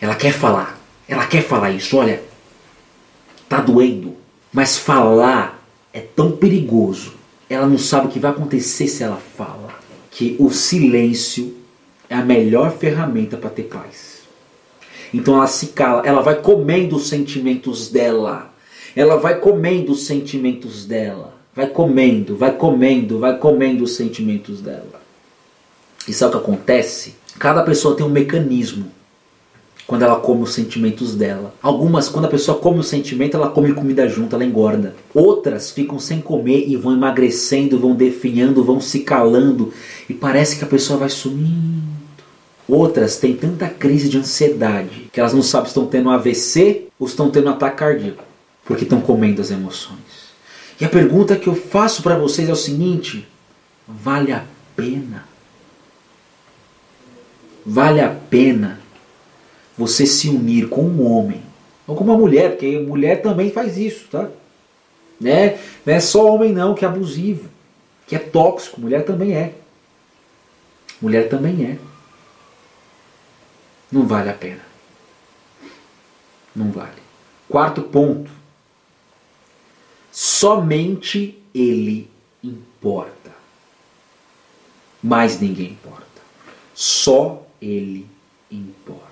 Ela 0.00 0.14
quer 0.14 0.32
falar, 0.32 0.78
ela 1.06 1.26
quer 1.26 1.42
falar 1.42 1.70
isso, 1.70 1.96
olha, 1.96 2.22
tá 3.48 3.60
doendo, 3.60 4.16
mas 4.52 4.78
falar 4.78 5.62
é 5.92 6.00
tão 6.00 6.32
perigoso. 6.32 7.14
Ela 7.48 7.66
não 7.66 7.78
sabe 7.78 8.06
o 8.06 8.10
que 8.10 8.18
vai 8.18 8.30
acontecer 8.30 8.86
se 8.88 9.02
ela 9.02 9.20
fala. 9.36 9.68
Que 10.10 10.36
o 10.38 10.50
silêncio 10.50 11.56
é 12.08 12.14
a 12.14 12.24
melhor 12.24 12.76
ferramenta 12.76 13.36
para 13.36 13.50
ter 13.50 13.64
paz. 13.64 14.22
Então 15.12 15.36
ela 15.36 15.46
se 15.46 15.68
cala, 15.68 16.02
ela 16.06 16.22
vai 16.22 16.40
comendo 16.40 16.96
os 16.96 17.08
sentimentos 17.08 17.88
dela. 17.88 18.52
Ela 18.96 19.16
vai 19.16 19.38
comendo 19.38 19.92
os 19.92 20.06
sentimentos 20.06 20.86
dela 20.86 21.34
vai 21.54 21.68
comendo, 21.68 22.36
vai 22.36 22.56
comendo, 22.56 23.18
vai 23.18 23.38
comendo 23.38 23.84
os 23.84 23.94
sentimentos 23.94 24.60
dela. 24.60 25.00
E 26.08 26.12
sabe 26.12 26.34
o 26.34 26.38
que 26.38 26.44
acontece? 26.44 27.14
Cada 27.38 27.62
pessoa 27.62 27.96
tem 27.96 28.04
um 28.04 28.10
mecanismo 28.10 28.90
quando 29.86 30.02
ela 30.02 30.16
come 30.16 30.42
os 30.42 30.54
sentimentos 30.54 31.14
dela. 31.14 31.54
Algumas, 31.62 32.08
quando 32.08 32.24
a 32.24 32.30
pessoa 32.30 32.58
come 32.58 32.80
o 32.80 32.82
sentimento, 32.82 33.36
ela 33.36 33.50
come 33.50 33.74
comida 33.74 34.08
junto, 34.08 34.34
ela 34.34 34.44
engorda. 34.44 34.94
Outras 35.12 35.70
ficam 35.70 35.98
sem 35.98 36.20
comer 36.20 36.66
e 36.66 36.76
vão 36.76 36.94
emagrecendo, 36.94 37.78
vão 37.78 37.94
definhando, 37.94 38.64
vão 38.64 38.80
se 38.80 39.00
calando 39.00 39.72
e 40.08 40.14
parece 40.14 40.56
que 40.56 40.64
a 40.64 40.68
pessoa 40.68 40.98
vai 40.98 41.10
sumindo. 41.10 41.84
Outras 42.66 43.18
têm 43.18 43.36
tanta 43.36 43.68
crise 43.68 44.08
de 44.08 44.16
ansiedade 44.16 45.10
que 45.12 45.20
elas 45.20 45.34
não 45.34 45.42
sabem 45.42 45.66
se 45.66 45.72
estão 45.72 45.86
tendo 45.86 46.08
AVC 46.08 46.86
ou 46.98 47.06
estão 47.06 47.30
tendo 47.30 47.50
ataque 47.50 47.76
cardíaco, 47.76 48.24
porque 48.64 48.84
estão 48.84 49.02
comendo 49.02 49.42
as 49.42 49.50
emoções. 49.50 50.24
E 50.80 50.84
a 50.84 50.88
pergunta 50.88 51.36
que 51.36 51.46
eu 51.46 51.54
faço 51.54 52.02
para 52.02 52.16
vocês 52.16 52.48
é 52.48 52.52
o 52.52 52.56
seguinte: 52.56 53.28
vale 53.86 54.32
a 54.32 54.44
pena. 54.74 55.26
Vale 57.66 58.00
a 58.00 58.08
pena 58.08 58.83
você 59.76 60.06
se 60.06 60.28
unir 60.28 60.68
com 60.68 60.82
um 60.82 61.10
homem, 61.10 61.42
ou 61.86 61.96
com 61.96 62.04
uma 62.04 62.16
mulher, 62.16 62.50
porque 62.50 62.78
mulher 62.78 63.22
também 63.22 63.50
faz 63.50 63.76
isso, 63.76 64.06
tá? 64.08 64.28
Né? 65.20 65.58
Não 65.84 65.94
é 65.94 66.00
só 66.00 66.26
homem 66.26 66.52
não 66.52 66.74
que 66.74 66.84
é 66.84 66.88
abusivo, 66.88 67.48
que 68.06 68.16
é 68.16 68.18
tóxico, 68.18 68.80
mulher 68.80 69.04
também 69.04 69.34
é. 69.34 69.54
Mulher 71.00 71.28
também 71.28 71.64
é. 71.64 71.78
Não 73.90 74.06
vale 74.06 74.30
a 74.30 74.34
pena. 74.34 74.62
Não 76.54 76.70
vale. 76.70 77.02
Quarto 77.48 77.82
ponto. 77.82 78.30
Somente 80.10 81.42
ele 81.54 82.10
importa. 82.42 83.32
Mais 85.02 85.40
ninguém 85.40 85.72
importa. 85.72 86.04
Só 86.74 87.46
ele 87.60 88.06
importa. 88.50 89.03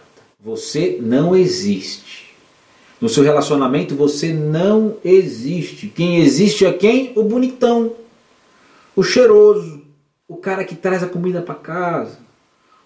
Você 0.45 0.99
não 1.01 1.37
existe. 1.37 2.35
No 3.01 3.09
seu 3.09 3.23
relacionamento 3.23 3.95
você 3.95 4.33
não 4.33 4.97
existe. 5.05 5.87
Quem 5.87 6.19
existe 6.19 6.67
é 6.67 6.73
quem? 6.73 7.13
O 7.15 7.23
bonitão, 7.23 7.93
o 8.97 9.05
cheiroso, 9.05 9.83
o 10.27 10.37
cara 10.37 10.65
que 10.65 10.75
traz 10.75 11.01
a 11.01 11.07
comida 11.07 11.41
para 11.41 11.55
casa, 11.55 12.19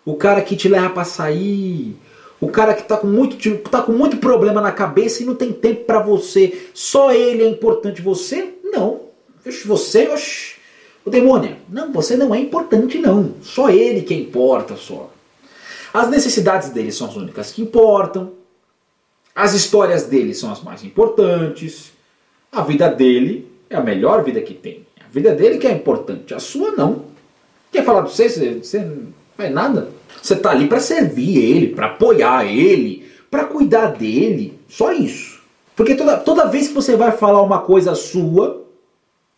o 0.05 0.17
cara 0.17 0.43
que 0.43 0.55
te 0.55 0.69
leva 0.69 0.91
para 0.91 1.05
sair, 1.05 1.97
o 2.39 2.49
cara 2.49 2.75
que 2.75 2.83
está 2.83 2.99
com 2.99 3.07
muito 3.07 3.39
tá 3.71 3.81
com 3.81 3.93
muito 3.93 4.19
problema 4.19 4.61
na 4.61 4.71
cabeça 4.71 5.23
e 5.23 5.27
não 5.27 5.35
tem 5.35 5.51
tempo 5.51 5.85
para 5.85 6.03
você. 6.03 6.69
Só 6.75 7.11
ele 7.11 7.43
é 7.43 7.49
importante. 7.49 8.03
Você 8.03 8.53
não. 8.65 9.01
Você, 9.65 10.09
oxi, 10.09 10.57
o 11.07 11.09
demônio. 11.09 11.57
Não, 11.71 11.91
você 11.91 12.19
não 12.19 12.35
é 12.35 12.39
importante 12.39 12.99
não. 12.99 13.33
Só 13.41 13.71
ele 13.71 14.03
que 14.03 14.13
importa 14.13 14.77
só. 14.77 15.16
As 15.97 16.11
necessidades 16.11 16.69
dele 16.69 16.93
são 16.93 17.07
as 17.07 17.17
únicas 17.17 17.53
que 17.53 17.63
importam. 17.63 18.33
As 19.35 19.55
histórias 19.55 20.05
dele 20.05 20.35
são 20.35 20.53
as 20.53 20.63
mais 20.63 20.85
importantes. 20.85 21.91
A 22.53 22.61
vida 22.61 22.87
dele 22.91 23.51
é 23.71 23.77
a 23.77 23.81
melhor 23.81 24.23
vida 24.23 24.43
que 24.43 24.53
tem. 24.53 24.85
A 25.01 25.09
vida 25.11 25.35
dele 25.35 25.57
que 25.57 25.67
é 25.67 25.73
importante, 25.73 26.35
a 26.35 26.39
sua 26.39 26.73
não. 26.73 27.07
Quer 27.73 27.83
falar 27.83 28.03
de 28.03 28.11
você? 28.11 28.29
Você 28.29 28.81
não 28.81 29.07
faz 29.39 29.51
nada. 29.51 29.89
Você 30.23 30.35
está 30.35 30.51
ali 30.51 30.69
para 30.69 30.81
servir 30.81 31.39
ele, 31.39 31.69
para 31.69 31.87
apoiar 31.87 32.45
ele, 32.45 33.11
para 33.31 33.45
cuidar 33.47 33.87
dele. 33.93 34.61
Só 34.69 34.93
isso. 34.93 35.41
Porque 35.75 35.95
toda, 35.95 36.19
toda 36.19 36.51
vez 36.51 36.69
que 36.69 36.75
você 36.75 36.95
vai 36.95 37.13
falar 37.13 37.41
uma 37.41 37.61
coisa 37.61 37.95
sua, 37.95 38.66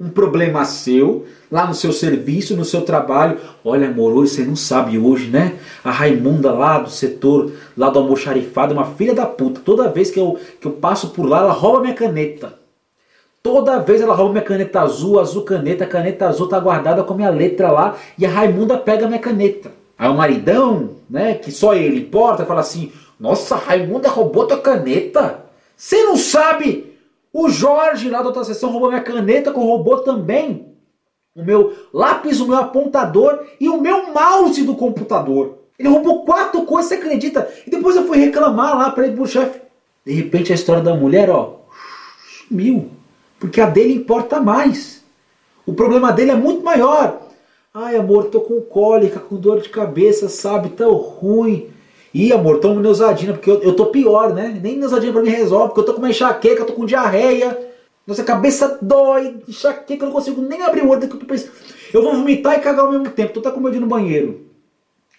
um 0.01 0.09
problema 0.09 0.65
seu, 0.65 1.27
lá 1.51 1.67
no 1.67 1.75
seu 1.75 1.93
serviço, 1.93 2.57
no 2.57 2.65
seu 2.65 2.83
trabalho. 2.83 3.39
Olha, 3.65 3.89
amor, 3.89 4.13
hoje 4.13 4.33
você 4.33 4.45
não 4.45 4.55
sabe 4.55 4.97
hoje, 4.97 5.29
né? 5.29 5.57
A 5.83 5.91
Raimunda 5.91 6.53
lá 6.53 6.79
do 6.79 6.89
setor, 6.89 7.51
lá 7.77 7.91
do 7.91 7.99
almoxarifado, 7.99 8.75
uma 8.75 8.85
filha 8.85 9.13
da 9.13 9.27
puta. 9.27 9.61
Toda 9.65 9.89
vez 9.89 10.09
que 10.09 10.21
eu, 10.21 10.39
que 10.61 10.69
eu 10.69 10.73
passo 10.73 11.09
por 11.09 11.27
lá, 11.27 11.41
ela 11.41 11.53
rouba 11.53 11.81
minha 11.81 11.95
caneta. 11.95 12.55
Toda 13.43 13.81
vez 13.81 14.01
ela 14.01 14.15
rouba 14.15 14.35
minha 14.35 14.45
caneta 14.45 14.83
azul, 14.83 15.19
azul 15.19 15.43
caneta, 15.43 15.85
caneta 15.85 16.29
azul 16.29 16.49
tá 16.49 16.61
guardada 16.61 17.03
com 17.03 17.15
a 17.15 17.17
minha 17.17 17.31
letra 17.31 17.73
lá 17.73 17.97
e 18.17 18.25
a 18.25 18.31
Raimunda 18.31 18.79
pega 18.79 19.09
minha 19.09 19.19
caneta. 19.19 19.73
Aí 19.99 20.09
o 20.09 20.15
maridão, 20.15 20.91
né, 21.11 21.35
que 21.35 21.51
só 21.51 21.75
ele 21.75 21.99
importa, 22.03 22.47
fala 22.47 22.61
assim: 22.61 22.93
Nossa, 23.19 23.57
Raimunda 23.57 24.09
roubou 24.09 24.47
tua 24.47 24.59
caneta. 24.59 25.45
Você 25.77 26.05
não 26.05 26.17
sabe 26.17 26.88
o 27.33 27.49
Jorge 27.49 28.09
lá 28.09 28.21
da 28.21 28.29
outra 28.29 28.45
sessão 28.45 28.71
roubou 28.71 28.89
minha 28.89 29.03
caneta, 29.03 29.53
que 29.53 29.59
roubou 29.59 30.01
também 30.01 30.75
o 31.35 31.45
meu 31.45 31.73
lápis, 31.93 32.41
o 32.41 32.49
meu 32.49 32.57
apontador 32.57 33.45
e 33.61 33.69
o 33.69 33.81
meu 33.81 34.13
mouse 34.13 34.63
do 34.65 34.75
computador. 34.75 35.59
Ele 35.79 35.89
roubou 35.89 36.25
quatro 36.25 36.63
coisas, 36.63 36.89
você 36.89 36.95
acredita? 36.97 37.49
E 37.67 37.71
depois 37.71 37.95
eu 37.95 38.07
fui 38.07 38.19
reclamar 38.19 38.77
lá 38.77 38.91
para 38.91 39.07
ele 39.07 39.15
pro 39.15 39.27
chefe. 39.27 39.61
De 40.05 40.13
repente 40.13 40.51
a 40.51 40.55
história 40.55 40.83
da 40.83 40.95
mulher, 40.95 41.31
ó, 41.31 41.61
sumiu. 42.49 42.91
Porque 43.39 43.61
a 43.61 43.67
dele 43.67 43.95
importa 43.95 44.41
mais. 44.41 45.05
O 45.65 45.73
problema 45.73 46.13
dele 46.13 46.33
é 46.33 46.35
muito 46.35 46.65
maior. 46.65 47.21
Ai, 47.73 47.95
amor, 47.95 48.25
tô 48.25 48.41
com 48.41 48.61
cólica, 48.61 49.21
com 49.21 49.37
dor 49.37 49.61
de 49.61 49.69
cabeça, 49.69 50.29
sabe? 50.29 50.71
Tão 50.71 50.95
ruim. 50.95 51.71
Ih, 52.15 52.33
amor, 52.33 52.59
toma 52.59 52.81
Neusadina, 52.81 53.35
porque 53.35 53.51
eu, 53.51 53.63
eu 53.63 53.75
tô 53.75 53.87
pior, 53.87 54.33
né? 54.35 54.59
Nem 54.63 54.77
Neusadina 54.77 55.13
pra 55.13 55.23
mim 55.23 55.31
resolve, 55.31 55.69
porque 55.69 55.81
eu 55.81 55.85
tô 55.85 55.95
com 55.95 55.99
uma 55.99 56.11
enxaqueca, 56.11 56.63
eu 56.63 56.67
tô 56.67 56.73
com 56.73 56.87
diarreia. 56.87 57.59
Nossa 58.07 58.25
cabeça 58.25 58.79
dói, 58.81 59.37
enxaqueca, 59.47 60.05
eu 60.05 60.07
não 60.07 60.15
consigo 60.15 60.41
nem 60.41 60.63
abrir 60.63 60.83
o 60.83 60.89
olho 60.89 61.01
eu 61.93 62.03
vou 62.03 62.15
vomitar 62.15 62.59
e 62.59 62.61
cagar 62.61 62.85
ao 62.85 62.91
mesmo 62.91 63.09
tempo, 63.11 63.33
tu 63.33 63.41
tá 63.41 63.51
com 63.51 63.61
medo 63.61 63.81
no 63.81 63.87
banheiro. 63.87 64.47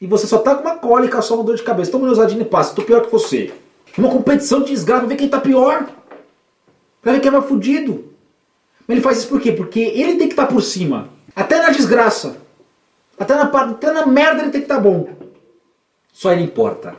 E 0.01 0.07
você 0.07 0.27
só 0.27 0.37
tá 0.37 0.55
com 0.55 0.61
uma 0.61 0.77
cólica, 0.77 1.21
só 1.21 1.35
uma 1.35 1.43
dor 1.43 1.55
de 1.55 1.63
cabeça. 1.63 1.91
Toma 1.91 2.05
Neusadina 2.05 2.41
e 2.41 2.45
passa, 2.45 2.75
tô 2.75 2.83
pior 2.83 3.01
que 3.01 3.11
você. 3.11 3.51
Uma 3.97 4.09
competição 4.09 4.61
de 4.61 4.71
desgraça, 4.71 5.07
ver 5.07 5.15
quem 5.15 5.27
tá 5.27 5.41
pior. 5.41 5.89
Pra 7.01 7.13
ver 7.13 7.19
quem 7.19 7.29
é 7.29 7.31
mais 7.31 7.45
fudido. 7.45 8.05
Mas 8.87 8.95
ele 8.95 9.01
faz 9.01 9.17
isso 9.17 9.27
por 9.27 9.41
quê? 9.41 9.51
Porque 9.51 9.79
ele 9.79 10.15
tem 10.15 10.27
que 10.27 10.33
estar 10.33 10.45
tá 10.45 10.53
por 10.53 10.61
cima. 10.61 11.09
Até 11.35 11.59
na 11.61 11.69
desgraça. 11.69 12.37
Até 13.19 13.35
na, 13.35 13.43
até 13.43 13.91
na 13.91 14.05
merda 14.05 14.43
ele 14.43 14.51
tem 14.51 14.61
que 14.61 14.65
estar 14.65 14.75
tá 14.75 14.81
bom. 14.81 15.09
Só 16.19 16.33
ele 16.33 16.43
importa. 16.43 16.95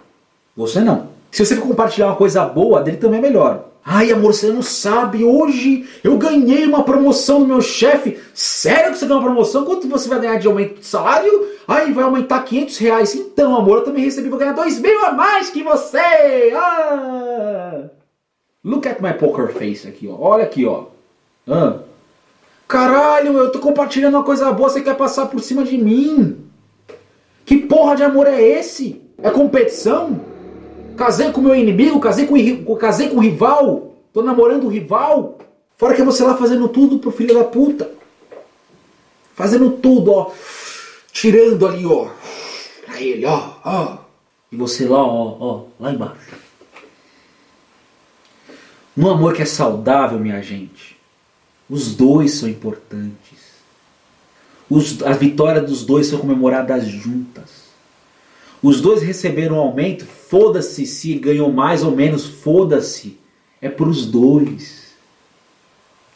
Você 0.56 0.80
não. 0.80 1.09
Se 1.30 1.44
você 1.44 1.54
compartilhar 1.56 2.06
uma 2.06 2.16
coisa 2.16 2.42
boa, 2.46 2.83
dele 2.83 2.96
também 2.96 3.18
é 3.18 3.22
melhor. 3.22 3.66
Ai, 3.85 4.11
amor, 4.11 4.33
você 4.33 4.50
não 4.50 4.62
sabe. 4.62 5.22
Hoje 5.22 5.87
eu 6.02 6.16
ganhei 6.16 6.64
uma 6.64 6.85
promoção 6.85 7.40
do 7.40 7.46
meu 7.46 7.61
chefe. 7.61 8.18
Sério 8.33 8.92
que 8.92 8.98
você 8.98 9.04
ganhou 9.04 9.20
uma 9.20 9.28
promoção? 9.28 9.66
Quanto 9.66 9.87
você 9.88 10.09
vai 10.09 10.20
ganhar 10.20 10.38
de 10.38 10.46
aumento 10.46 10.80
de 10.80 10.87
salário? 10.87 11.48
Ai, 11.68 11.92
vai 11.92 12.04
aumentar 12.04 12.42
500 12.44 12.78
reais. 12.78 13.14
Então, 13.14 13.54
amor, 13.54 13.80
eu 13.80 13.85
também 13.85 14.02
recebi. 14.02 14.30
Vou 14.30 14.38
ganhar 14.38 14.54
2 14.54 14.80
mil 14.80 15.04
a 15.04 15.12
mais 15.12 15.50
que 15.50 15.62
você. 15.62 15.98
Ah! 16.56 17.90
Look 18.64 18.88
at 18.88 19.02
my 19.02 19.12
poker 19.12 19.52
face 19.52 19.87
aqui, 19.87 20.09
ó. 20.09 20.16
Olha 20.18 20.44
aqui, 20.44 20.64
ó. 20.64 20.85
Ah. 21.46 21.74
Caralho, 22.66 23.37
eu 23.37 23.52
tô 23.52 23.59
compartilhando 23.59 24.14
uma 24.14 24.24
coisa 24.24 24.50
boa. 24.50 24.70
Você 24.70 24.80
quer 24.80 24.96
passar 24.96 25.26
por 25.26 25.40
cima 25.40 25.62
de 25.62 25.76
mim? 25.76 26.38
Que 27.44 27.59
porra 27.59 27.96
de 27.96 28.04
amor 28.04 28.26
é 28.28 28.40
esse? 28.40 29.10
É 29.22 29.30
competição? 29.30 30.20
Casei 30.96 31.33
com 31.33 31.40
meu 31.40 31.54
inimigo, 31.54 32.00
casei 32.00 32.26
com, 32.26 32.76
casei 32.76 33.09
com 33.09 33.16
o 33.16 33.20
rival, 33.20 33.94
tô 34.12 34.22
namorando 34.22 34.64
o 34.64 34.68
rival. 34.68 35.38
Fora 35.76 35.94
que 35.94 36.02
você 36.02 36.22
lá 36.22 36.37
fazendo 36.37 36.68
tudo 36.68 36.98
pro 36.98 37.11
filho 37.11 37.35
da 37.35 37.44
puta. 37.44 37.90
Fazendo 39.35 39.70
tudo, 39.70 40.12
ó. 40.12 40.30
Tirando 41.11 41.66
ali, 41.66 41.87
ó. 41.87 42.09
Pra 42.85 43.00
ele, 43.00 43.24
ó, 43.24 43.54
ó. 43.64 43.98
E 44.52 44.56
você 44.56 44.87
lá, 44.87 45.02
ó, 45.02 45.37
ó, 45.40 45.64
lá 45.78 45.92
embaixo. 45.92 46.37
No 48.94 49.09
amor 49.09 49.33
que 49.33 49.42
é 49.42 49.46
saudável, 49.46 50.18
minha 50.18 50.42
gente, 50.42 50.98
os 51.68 51.94
dois 51.94 52.35
são 52.35 52.48
importantes. 52.48 53.38
Os, 54.68 55.02
a 55.02 55.12
vitória 55.12 55.62
dos 55.62 55.85
dois 55.85 56.09
são 56.09 56.18
comemoradas 56.18 56.85
juntas. 56.87 57.60
Os 58.62 58.81
dois 58.81 59.03
receberam 59.03 59.57
um 59.57 59.61
aumento, 59.61 60.05
foda-se 60.05 60.85
se 60.85 61.14
ganhou 61.14 61.51
mais 61.51 61.83
ou 61.83 61.92
menos, 61.92 62.27
foda-se. 62.27 63.18
É 63.61 63.68
para 63.68 63.88
os 63.88 64.05
dois. 64.07 64.90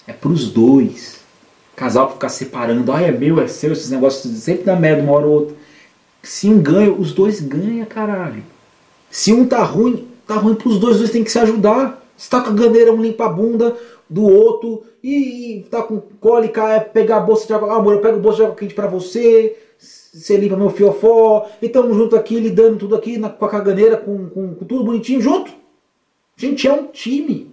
É 0.06 0.12
para 0.12 0.30
os 0.30 0.50
dois. 0.50 1.20
Casal 1.74 2.08
que 2.08 2.14
ficar 2.14 2.28
separando, 2.28 2.92
ai 2.92 3.06
é 3.06 3.12
meu, 3.12 3.40
é 3.40 3.48
seu, 3.48 3.72
esses 3.72 3.90
negócios 3.90 4.32
sempre 4.38 4.64
dá 4.64 4.76
merda 4.76 5.02
uma 5.02 5.12
hora 5.12 5.26
ou 5.26 5.32
outra. 5.32 5.56
Se 6.22 6.48
um 6.48 6.60
ganha, 6.60 6.92
os 6.92 7.12
dois 7.12 7.40
ganham, 7.40 7.84
caralho. 7.86 8.42
Se 9.10 9.32
um 9.32 9.46
tá 9.46 9.62
ruim, 9.62 10.06
tá 10.26 10.34
ruim 10.34 10.54
pros 10.54 10.78
dois, 10.78 10.94
os 10.94 11.00
dois 11.00 11.10
tem 11.10 11.24
que 11.24 11.30
se 11.30 11.38
ajudar. 11.38 12.02
Se 12.16 12.30
tá 12.30 12.40
com 12.40 12.50
a 12.50 12.54
ganeira, 12.54 12.92
um 12.92 13.02
limpa 13.02 13.26
a 13.26 13.28
bunda 13.28 13.76
do 14.08 14.22
outro 14.22 14.84
e, 15.02 15.58
e 15.58 15.62
tá 15.64 15.82
com 15.82 16.00
cólica, 16.20 16.68
é 16.68 16.80
pegar 16.80 17.16
a 17.16 17.20
bolsa 17.20 17.46
de 17.46 17.52
água, 17.52 17.72
ah, 17.72 17.76
amor, 17.76 17.94
eu 17.94 18.00
pego 18.00 18.16
a 18.16 18.20
bolsa 18.20 18.36
de 18.38 18.42
água 18.44 18.54
quente 18.54 18.74
pra 18.74 18.86
você, 18.86 19.56
você 19.78 20.36
limpa 20.36 20.56
meu 20.56 20.70
fiofó, 20.70 21.48
e 21.60 21.66
estamos 21.66 21.96
junto 21.96 22.14
aqui, 22.14 22.38
lidando 22.38 22.78
tudo 22.78 22.94
aqui 22.94 23.18
na, 23.18 23.28
com 23.28 23.44
a 23.44 23.48
caganeira, 23.48 23.96
com, 23.96 24.28
com, 24.28 24.54
com 24.54 24.64
tudo 24.64 24.84
bonitinho 24.84 25.20
junto. 25.20 25.52
Gente, 26.36 26.66
é 26.68 26.72
um 26.72 26.86
time. 26.86 27.52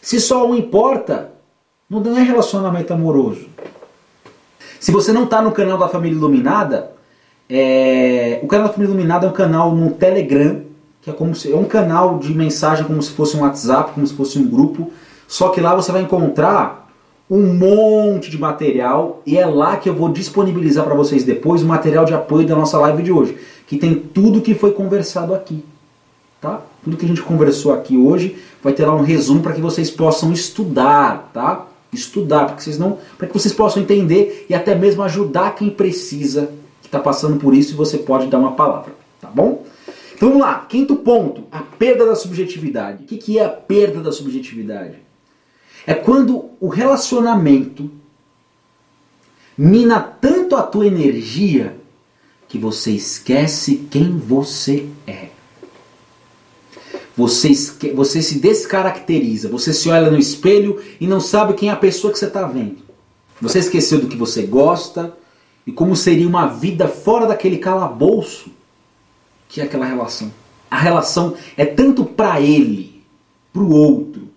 Se 0.00 0.20
só 0.20 0.46
um 0.46 0.54
importa, 0.54 1.32
não 1.88 2.16
é 2.16 2.22
relacionamento 2.22 2.92
amoroso. 2.92 3.46
Se 4.80 4.92
você 4.92 5.12
não 5.12 5.24
está 5.24 5.42
no 5.42 5.52
canal 5.52 5.76
da 5.76 5.88
Família 5.88 6.16
Iluminada, 6.16 6.92
é... 7.48 8.40
o 8.42 8.46
canal 8.46 8.68
da 8.68 8.72
Família 8.72 8.92
Iluminada 8.92 9.26
é 9.26 9.30
um 9.30 9.32
canal 9.32 9.74
no 9.74 9.90
Telegram, 9.92 10.62
que 11.02 11.10
é 11.10 11.12
como 11.12 11.34
se... 11.34 11.52
é 11.52 11.56
um 11.56 11.64
canal 11.64 12.18
de 12.18 12.32
mensagem 12.34 12.86
como 12.86 13.02
se 13.02 13.10
fosse 13.10 13.36
um 13.36 13.40
WhatsApp, 13.40 13.92
como 13.92 14.06
se 14.06 14.14
fosse 14.14 14.38
um 14.38 14.48
grupo, 14.48 14.92
só 15.26 15.50
que 15.50 15.60
lá 15.60 15.74
você 15.74 15.92
vai 15.92 16.02
encontrar 16.02 16.87
um 17.30 17.52
monte 17.54 18.30
de 18.30 18.38
material 18.38 19.22
e 19.26 19.36
é 19.36 19.44
lá 19.44 19.76
que 19.76 19.88
eu 19.88 19.94
vou 19.94 20.08
disponibilizar 20.08 20.84
para 20.84 20.94
vocês 20.94 21.24
depois 21.24 21.62
o 21.62 21.66
material 21.66 22.04
de 22.04 22.14
apoio 22.14 22.46
da 22.46 22.56
nossa 22.56 22.78
live 22.78 23.02
de 23.02 23.12
hoje, 23.12 23.36
que 23.66 23.76
tem 23.76 23.94
tudo 23.94 24.40
que 24.40 24.54
foi 24.54 24.72
conversado 24.72 25.34
aqui, 25.34 25.62
tá? 26.40 26.62
Tudo 26.82 26.96
que 26.96 27.04
a 27.04 27.08
gente 27.08 27.20
conversou 27.20 27.72
aqui 27.72 27.96
hoje 27.98 28.38
vai 28.62 28.72
ter 28.72 28.86
lá 28.86 28.94
um 28.94 29.02
resumo 29.02 29.42
para 29.42 29.52
que 29.52 29.60
vocês 29.60 29.90
possam 29.90 30.32
estudar, 30.32 31.30
tá? 31.34 31.66
Estudar, 31.92 32.46
para 32.46 32.56
que 32.56 32.62
vocês 32.62 32.78
não, 32.78 32.98
para 33.18 33.26
que 33.26 33.34
vocês 33.34 33.52
possam 33.52 33.82
entender 33.82 34.46
e 34.48 34.54
até 34.54 34.74
mesmo 34.74 35.02
ajudar 35.02 35.54
quem 35.54 35.68
precisa 35.68 36.50
que 36.80 36.88
está 36.88 36.98
passando 36.98 37.36
por 37.36 37.54
isso 37.54 37.72
e 37.72 37.76
você 37.76 37.98
pode 37.98 38.28
dar 38.28 38.38
uma 38.38 38.52
palavra, 38.52 38.92
tá 39.20 39.28
bom? 39.28 39.64
Então 40.14 40.30
vamos 40.30 40.42
lá, 40.42 40.66
quinto 40.68 40.96
ponto, 40.96 41.44
a 41.52 41.60
perda 41.60 42.06
da 42.06 42.16
subjetividade. 42.16 43.04
O 43.04 43.06
que, 43.06 43.18
que 43.18 43.38
é 43.38 43.44
a 43.44 43.48
perda 43.48 44.00
da 44.00 44.10
subjetividade? 44.10 45.07
É 45.88 45.94
quando 45.94 46.50
o 46.60 46.68
relacionamento 46.68 47.90
mina 49.56 49.98
tanto 49.98 50.54
a 50.54 50.62
tua 50.62 50.86
energia 50.86 51.78
que 52.46 52.58
você 52.58 52.90
esquece 52.90 53.88
quem 53.90 54.18
você 54.18 54.86
é. 55.06 55.28
Você, 57.16 57.48
esque... 57.48 57.90
você 57.92 58.20
se 58.20 58.38
descaracteriza, 58.38 59.48
você 59.48 59.72
se 59.72 59.88
olha 59.88 60.10
no 60.10 60.18
espelho 60.18 60.78
e 61.00 61.06
não 61.06 61.22
sabe 61.22 61.54
quem 61.54 61.70
é 61.70 61.72
a 61.72 61.76
pessoa 61.76 62.12
que 62.12 62.18
você 62.18 62.26
está 62.26 62.46
vendo. 62.46 62.82
Você 63.40 63.58
esqueceu 63.58 63.98
do 63.98 64.08
que 64.08 64.16
você 64.16 64.42
gosta 64.42 65.16
e 65.66 65.72
como 65.72 65.96
seria 65.96 66.28
uma 66.28 66.48
vida 66.48 66.86
fora 66.86 67.26
daquele 67.26 67.56
calabouço 67.56 68.50
que 69.48 69.62
é 69.62 69.64
aquela 69.64 69.86
relação. 69.86 70.30
A 70.70 70.76
relação 70.76 71.34
é 71.56 71.64
tanto 71.64 72.04
para 72.04 72.42
ele, 72.42 73.02
para 73.54 73.62
o 73.62 73.72
outro, 73.72 74.28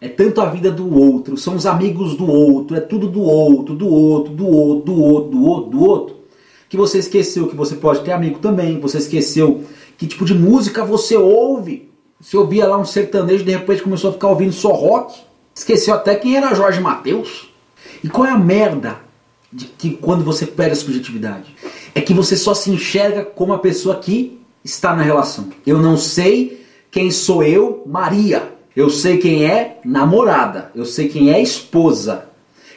é 0.00 0.08
tanto 0.08 0.40
a 0.40 0.46
vida 0.46 0.70
do 0.70 0.94
outro, 0.98 1.36
são 1.36 1.56
os 1.56 1.66
amigos 1.66 2.16
do 2.16 2.30
outro, 2.30 2.76
é 2.76 2.80
tudo 2.80 3.08
do 3.08 3.22
outro, 3.22 3.74
do 3.74 3.88
outro, 3.88 4.32
do 4.32 4.46
outro, 4.46 4.84
do 4.84 5.02
outro, 5.02 5.30
do 5.30 5.44
outro, 5.44 5.70
do 5.70 5.80
outro, 5.82 6.16
que 6.68 6.76
você 6.76 6.98
esqueceu 6.98 7.48
que 7.48 7.56
você 7.56 7.76
pode 7.76 8.00
ter 8.00 8.12
amigo 8.12 8.38
também, 8.38 8.78
você 8.80 8.98
esqueceu 8.98 9.64
que 9.96 10.06
tipo 10.06 10.24
de 10.24 10.34
música 10.34 10.84
você 10.84 11.16
ouve. 11.16 11.90
Você 12.20 12.36
ouvia 12.36 12.66
lá 12.66 12.78
um 12.78 12.84
sertanejo 12.84 13.44
de 13.44 13.50
repente 13.50 13.82
começou 13.82 14.10
a 14.10 14.12
ficar 14.12 14.28
ouvindo 14.28 14.52
só 14.52 14.72
rock. 14.72 15.20
Esqueceu 15.54 15.94
até 15.94 16.14
quem 16.14 16.36
era 16.36 16.54
Jorge 16.54 16.80
Mateus. 16.80 17.48
E 18.02 18.08
qual 18.08 18.26
é 18.26 18.30
a 18.30 18.38
merda 18.38 18.98
de 19.52 19.66
que 19.66 19.90
quando 19.90 20.24
você 20.24 20.46
perde 20.46 20.72
a 20.72 20.76
subjetividade? 20.76 21.54
É 21.94 22.00
que 22.00 22.12
você 22.12 22.36
só 22.36 22.54
se 22.54 22.70
enxerga 22.70 23.24
como 23.24 23.52
a 23.52 23.58
pessoa 23.58 23.96
que 23.96 24.40
está 24.64 24.94
na 24.94 25.02
relação. 25.02 25.48
Eu 25.66 25.78
não 25.78 25.96
sei 25.96 26.64
quem 26.90 27.10
sou 27.10 27.42
eu, 27.42 27.82
Maria. 27.86 28.55
Eu 28.76 28.90
sei 28.90 29.16
quem 29.16 29.46
é 29.46 29.80
namorada. 29.82 30.70
Eu 30.74 30.84
sei 30.84 31.08
quem 31.08 31.32
é 31.32 31.40
esposa. 31.40 32.28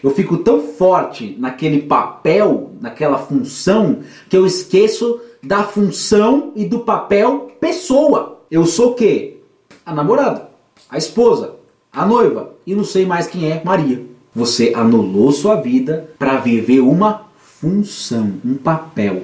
Eu 0.01 0.11
fico 0.11 0.37
tão 0.37 0.61
forte 0.61 1.35
naquele 1.37 1.81
papel, 1.81 2.71
naquela 2.79 3.17
função, 3.17 3.99
que 4.29 4.37
eu 4.37 4.45
esqueço 4.45 5.19
da 5.43 5.61
função 5.63 6.53
e 6.55 6.63
do 6.63 6.79
papel 6.79 7.51
pessoa. 7.59 8.39
Eu 8.49 8.65
sou 8.65 8.91
o 8.91 8.95
quê? 8.95 9.41
A 9.85 9.93
namorada, 9.93 10.49
a 10.89 10.97
esposa, 10.97 11.55
a 11.91 12.05
noiva 12.05 12.55
e 12.65 12.73
não 12.73 12.85
sei 12.85 13.05
mais 13.05 13.27
quem 13.27 13.51
é 13.51 13.61
Maria. 13.63 14.05
Você 14.33 14.71
anulou 14.73 15.33
sua 15.33 15.55
vida 15.55 16.09
para 16.17 16.37
viver 16.37 16.79
uma 16.79 17.25
função, 17.37 18.35
um 18.45 18.55
papel. 18.55 19.23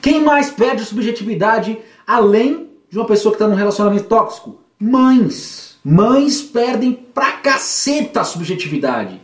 Quem 0.00 0.24
mais 0.24 0.50
perde 0.50 0.84
subjetividade 0.84 1.76
além 2.06 2.68
de 2.88 2.96
uma 2.96 3.06
pessoa 3.06 3.32
que 3.32 3.36
está 3.36 3.46
num 3.46 3.56
relacionamento 3.56 4.04
tóxico? 4.04 4.56
Mães. 4.80 5.75
Mães 5.88 6.42
perdem 6.42 6.92
pra 7.14 7.30
caceta 7.34 8.22
a 8.22 8.24
subjetividade. 8.24 9.20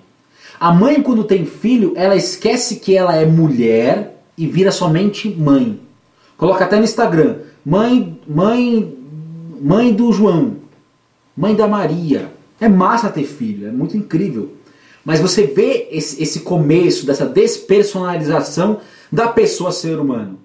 A 0.60 0.70
mãe, 0.70 1.02
quando 1.02 1.24
tem 1.24 1.44
filho, 1.44 1.92
ela 1.96 2.14
esquece 2.14 2.76
que 2.76 2.96
ela 2.96 3.16
é 3.16 3.26
mulher 3.26 4.22
e 4.38 4.46
vira 4.46 4.70
somente 4.70 5.28
mãe. 5.28 5.80
Coloca 6.36 6.64
até 6.64 6.76
no 6.76 6.84
Instagram: 6.84 7.38
mãe, 7.66 8.16
mãe, 8.28 8.96
mãe 9.60 9.92
do 9.92 10.12
João, 10.12 10.58
mãe 11.36 11.52
da 11.56 11.66
Maria. 11.66 12.32
É 12.60 12.68
massa 12.68 13.10
ter 13.10 13.24
filho, 13.24 13.66
é 13.66 13.72
muito 13.72 13.96
incrível. 13.96 14.52
Mas 15.04 15.18
você 15.18 15.48
vê 15.48 15.88
esse, 15.90 16.22
esse 16.22 16.42
começo 16.42 17.04
dessa 17.04 17.26
despersonalização 17.26 18.78
da 19.10 19.26
pessoa 19.26 19.72
ser 19.72 19.98
humano. 19.98 20.38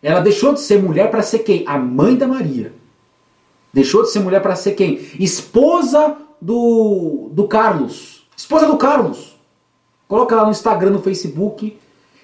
Ela 0.00 0.20
deixou 0.20 0.54
de 0.54 0.60
ser 0.60 0.80
mulher 0.80 1.10
para 1.10 1.20
ser 1.20 1.40
quem? 1.40 1.64
A 1.66 1.76
mãe 1.76 2.14
da 2.14 2.28
Maria. 2.28 2.72
Deixou 3.74 4.04
de 4.04 4.12
ser 4.12 4.20
mulher 4.20 4.40
para 4.40 4.54
ser 4.54 4.72
quem? 4.72 5.00
Esposa 5.18 6.16
do, 6.40 7.28
do 7.32 7.48
Carlos. 7.48 8.24
Esposa 8.36 8.66
do 8.68 8.76
Carlos. 8.76 9.34
Coloca 10.06 10.36
lá 10.36 10.44
no 10.44 10.52
Instagram, 10.52 10.90
no 10.90 11.02
Facebook. 11.02 11.76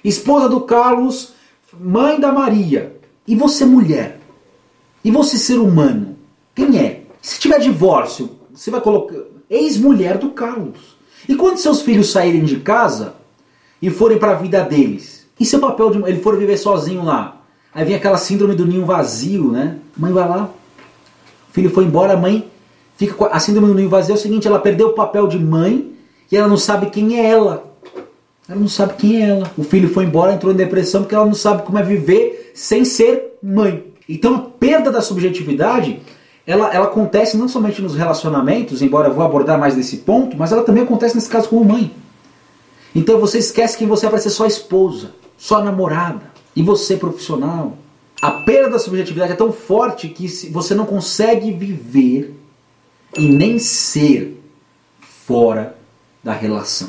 Esposa 0.05 0.49
do 0.49 0.61
Carlos, 0.61 1.33
mãe 1.79 2.21
da 2.21 2.31
Maria. 2.31 2.97
E 3.27 3.35
você, 3.35 3.65
mulher? 3.65 4.21
E 5.05 5.11
você, 5.11 5.37
ser 5.37 5.59
humano? 5.59 6.17
Quem 6.55 6.79
é? 6.79 7.03
Se 7.21 7.41
tiver 7.41 7.59
divórcio, 7.59 8.31
você 8.55 8.71
vai 8.71 8.81
colocar. 8.81 9.17
Ex-mulher 9.51 10.19
do 10.19 10.31
Carlos. 10.31 10.97
E 11.29 11.35
quando 11.35 11.59
seus 11.59 11.83
filhos 11.83 12.13
saírem 12.13 12.45
de 12.45 12.61
casa 12.61 13.15
e 13.83 13.91
forem 13.91 14.19
para 14.19 14.33
a 14.33 14.37
vida 14.37 14.63
deles? 14.63 15.27
E 15.39 15.45
seu 15.45 15.59
papel 15.59 15.91
de. 15.91 15.99
Ele 16.09 16.21
for 16.21 16.37
viver 16.39 16.57
sozinho 16.57 17.05
lá? 17.05 17.43
Aí 17.75 17.85
vem 17.85 17.97
aquela 17.97 18.19
síndrome 18.19 18.55
do 18.55 18.67
ninho 18.67 18.87
vazio, 18.87 19.51
né? 19.51 19.79
Mãe 19.97 20.13
vai 20.13 20.29
lá, 20.29 20.51
o 21.51 21.53
filho 21.53 21.71
foi 21.71 21.85
embora, 21.85 22.13
a 22.13 22.17
mãe 22.17 22.49
fica 22.97 23.15
com 23.15 23.25
a 23.25 23.41
síndrome 23.41 23.69
do 23.69 23.75
ninho 23.75 23.89
vazio 23.89 24.13
é 24.13 24.15
o 24.15 24.21
seguinte, 24.21 24.47
ela 24.47 24.61
perdeu 24.61 24.89
o 24.89 24.93
papel 24.93 25.27
de 25.27 25.39
mãe 25.39 25.93
e 26.31 26.37
ela 26.37 26.47
não 26.47 26.57
sabe 26.57 26.91
quem 26.91 27.19
é 27.19 27.29
ela. 27.29 27.65
Ela 28.49 28.61
não 28.61 28.69
sabe 28.69 28.95
quem 28.95 29.23
é 29.23 29.31
ela. 29.31 29.51
O 29.59 29.65
filho 29.65 29.89
foi 29.89 30.05
embora, 30.05 30.33
entrou 30.33 30.53
em 30.53 30.57
depressão 30.57 31.03
porque 31.03 31.15
ela 31.15 31.27
não 31.27 31.35
sabe 31.35 31.63
como 31.63 31.79
é 31.79 31.83
viver 31.83 32.53
sem 32.55 32.85
ser 32.85 33.37
mãe. 33.43 33.85
Então 34.09 34.37
a 34.37 34.39
perda 34.39 34.93
da 34.93 35.01
subjetividade, 35.01 36.01
ela, 36.47 36.73
ela 36.73 36.87
acontece 36.87 37.37
não 37.37 37.49
somente 37.49 37.83
nos 37.83 37.97
relacionamentos, 37.97 38.81
embora 38.81 39.09
eu 39.09 39.15
vou 39.15 39.25
abordar 39.25 39.59
mais 39.59 39.75
desse 39.75 39.99
ponto, 39.99 40.37
mas 40.37 40.53
ela 40.53 40.63
também 40.63 40.85
acontece 40.85 41.17
nesse 41.17 41.29
caso 41.29 41.49
como 41.49 41.65
mãe. 41.65 41.93
Então 42.95 43.19
você 43.19 43.39
esquece 43.39 43.77
que 43.77 43.87
você 43.87 44.09
vai 44.09 44.21
ser 44.21 44.31
só 44.31 44.47
esposa, 44.47 45.13
só 45.37 45.63
namorada. 45.63 46.31
E 46.55 46.63
você, 46.63 46.97
profissional, 46.97 47.77
a 48.21 48.31
perda 48.31 48.71
da 48.71 48.79
subjetividade 48.79 49.33
é 49.33 49.37
tão 49.37 49.53
forte 49.53 50.09
que 50.09 50.29
você 50.51 50.75
não 50.75 50.85
consegue 50.85 51.53
viver 51.53 52.35
e 53.17 53.27
nem 53.29 53.59
ser 53.59 54.41
fora 55.01 55.77
da 56.23 56.33
relação. 56.33 56.89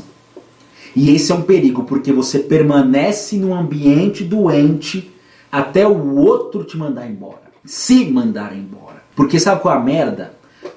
E 0.94 1.16
esse 1.16 1.32
é 1.32 1.36
um 1.36 1.42
perigo, 1.42 1.84
porque 1.84 2.12
você 2.12 2.40
permanece 2.40 3.38
num 3.38 3.56
ambiente 3.56 4.24
doente 4.24 5.12
até 5.50 5.88
o 5.88 6.16
outro 6.18 6.64
te 6.66 6.78
mandar 6.78 7.10
embora. 7.10 7.52
Se 7.64 8.06
mandar 8.06 8.56
embora. 8.56 9.02
Porque 9.16 9.40
sabe 9.40 9.62
qual 9.62 9.76
é 9.76 9.78
a 9.78 9.82
merda? 9.82 10.34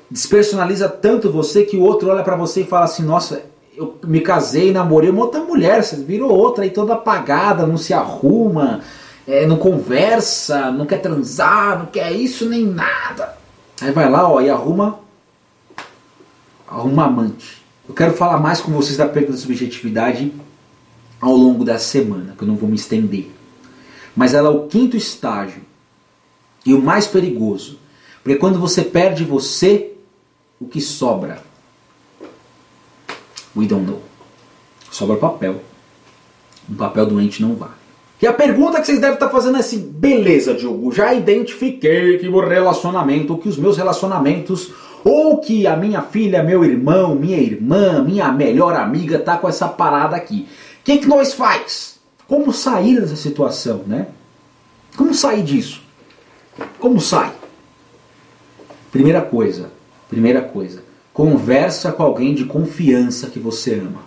Despersonaliza 0.08 0.88
tanto 0.88 1.32
você 1.32 1.64
que 1.64 1.76
o 1.76 1.82
outro 1.82 2.10
olha 2.10 2.22
para 2.22 2.36
você 2.36 2.60
e 2.60 2.66
fala 2.66 2.84
assim: 2.84 3.02
Nossa, 3.02 3.42
eu 3.76 3.98
me 4.06 4.20
casei, 4.20 4.70
namorei 4.70 5.10
uma 5.10 5.22
outra 5.22 5.40
mulher, 5.40 5.82
você 5.82 5.96
virou 5.96 6.30
outra 6.30 6.62
aí 6.62 6.70
toda 6.70 6.94
apagada, 6.94 7.66
não 7.66 7.76
se 7.76 7.92
arruma, 7.92 8.82
é, 9.26 9.46
não 9.46 9.56
conversa, 9.56 10.70
não 10.70 10.86
quer 10.86 10.98
transar, 10.98 11.78
não 11.78 11.86
quer 11.86 12.12
isso 12.12 12.48
nem 12.48 12.64
nada. 12.66 13.36
Aí 13.80 13.90
vai 13.90 14.08
lá 14.10 14.28
ó, 14.28 14.40
e 14.40 14.50
arruma, 14.50 15.00
arruma 16.66 17.06
amante. 17.06 17.62
Eu 17.88 17.94
quero 17.94 18.14
falar 18.14 18.38
mais 18.38 18.60
com 18.60 18.72
vocês 18.72 18.96
da 18.96 19.06
perda 19.06 19.32
da 19.32 19.38
subjetividade 19.38 20.32
ao 21.20 21.34
longo 21.34 21.64
da 21.64 21.78
semana, 21.78 22.34
que 22.36 22.44
eu 22.44 22.48
não 22.48 22.56
vou 22.56 22.68
me 22.68 22.76
estender. 22.76 23.30
Mas 24.14 24.34
ela 24.34 24.48
é 24.48 24.52
o 24.52 24.66
quinto 24.66 24.96
estágio 24.96 25.62
e 26.64 26.74
o 26.74 26.80
mais 26.80 27.06
perigoso. 27.06 27.78
Porque 28.22 28.38
quando 28.38 28.58
você 28.58 28.82
perde 28.82 29.24
você, 29.24 29.92
o 30.60 30.66
que 30.66 30.80
sobra 30.80 31.42
We 33.56 33.66
don't 33.66 33.86
know. 33.86 34.02
Sobra 34.90 35.16
papel. 35.16 35.62
Um 36.68 36.74
papel 36.74 37.06
doente 37.06 37.40
não 37.40 37.54
vale. 37.54 37.83
E 38.20 38.26
a 38.26 38.32
pergunta 38.32 38.80
que 38.80 38.86
vocês 38.86 39.00
devem 39.00 39.14
estar 39.14 39.28
fazendo 39.28 39.56
é 39.56 39.60
assim: 39.60 39.78
beleza, 39.78 40.54
Diogo, 40.54 40.92
já 40.92 41.12
identifiquei 41.12 42.18
que 42.18 42.28
o 42.28 42.40
relacionamento, 42.40 43.38
que 43.38 43.48
os 43.48 43.58
meus 43.58 43.76
relacionamentos, 43.76 44.72
ou 45.04 45.38
que 45.38 45.66
a 45.66 45.76
minha 45.76 46.02
filha, 46.02 46.42
meu 46.42 46.64
irmão, 46.64 47.14
minha 47.14 47.38
irmã, 47.38 48.02
minha 48.02 48.30
melhor 48.32 48.74
amiga 48.74 49.18
tá 49.18 49.36
com 49.36 49.48
essa 49.48 49.68
parada 49.68 50.16
aqui. 50.16 50.48
O 50.80 50.84
que, 50.84 50.98
que 50.98 51.06
nós 51.06 51.34
faz? 51.34 51.98
Como 52.26 52.52
sair 52.52 53.00
dessa 53.00 53.16
situação, 53.16 53.82
né? 53.86 54.08
Como 54.96 55.12
sair 55.12 55.42
disso? 55.42 55.82
Como 56.78 57.00
sai? 57.00 57.32
Primeira 58.90 59.20
coisa, 59.20 59.70
primeira 60.08 60.40
coisa, 60.40 60.82
Conversa 61.14 61.92
com 61.92 62.02
alguém 62.02 62.34
de 62.34 62.44
confiança 62.44 63.28
que 63.28 63.38
você 63.38 63.74
ama. 63.74 64.02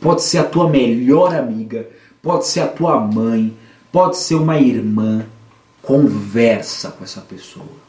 Pode 0.00 0.22
ser 0.22 0.38
a 0.38 0.44
tua 0.44 0.68
melhor 0.68 1.32
amiga, 1.32 1.88
pode 2.26 2.48
ser 2.48 2.60
a 2.60 2.66
tua 2.66 2.98
mãe, 2.98 3.56
pode 3.92 4.16
ser 4.16 4.34
uma 4.34 4.58
irmã. 4.58 5.24
Conversa 5.80 6.90
com 6.90 7.04
essa 7.04 7.20
pessoa. 7.20 7.86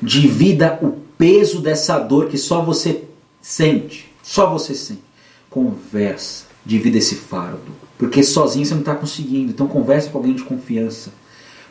Divida 0.00 0.78
o 0.80 0.92
peso 1.18 1.60
dessa 1.60 1.98
dor 1.98 2.28
que 2.28 2.38
só 2.38 2.62
você 2.62 3.02
sente. 3.40 4.12
Só 4.22 4.48
você 4.48 4.74
sente. 4.74 5.02
Conversa. 5.50 6.44
Divida 6.64 6.98
esse 6.98 7.16
fardo. 7.16 7.72
Porque 7.98 8.22
sozinho 8.22 8.64
você 8.64 8.74
não 8.74 8.82
está 8.82 8.94
conseguindo. 8.94 9.50
Então 9.50 9.66
conversa 9.66 10.08
com 10.08 10.18
alguém 10.18 10.34
de 10.34 10.44
confiança. 10.44 11.10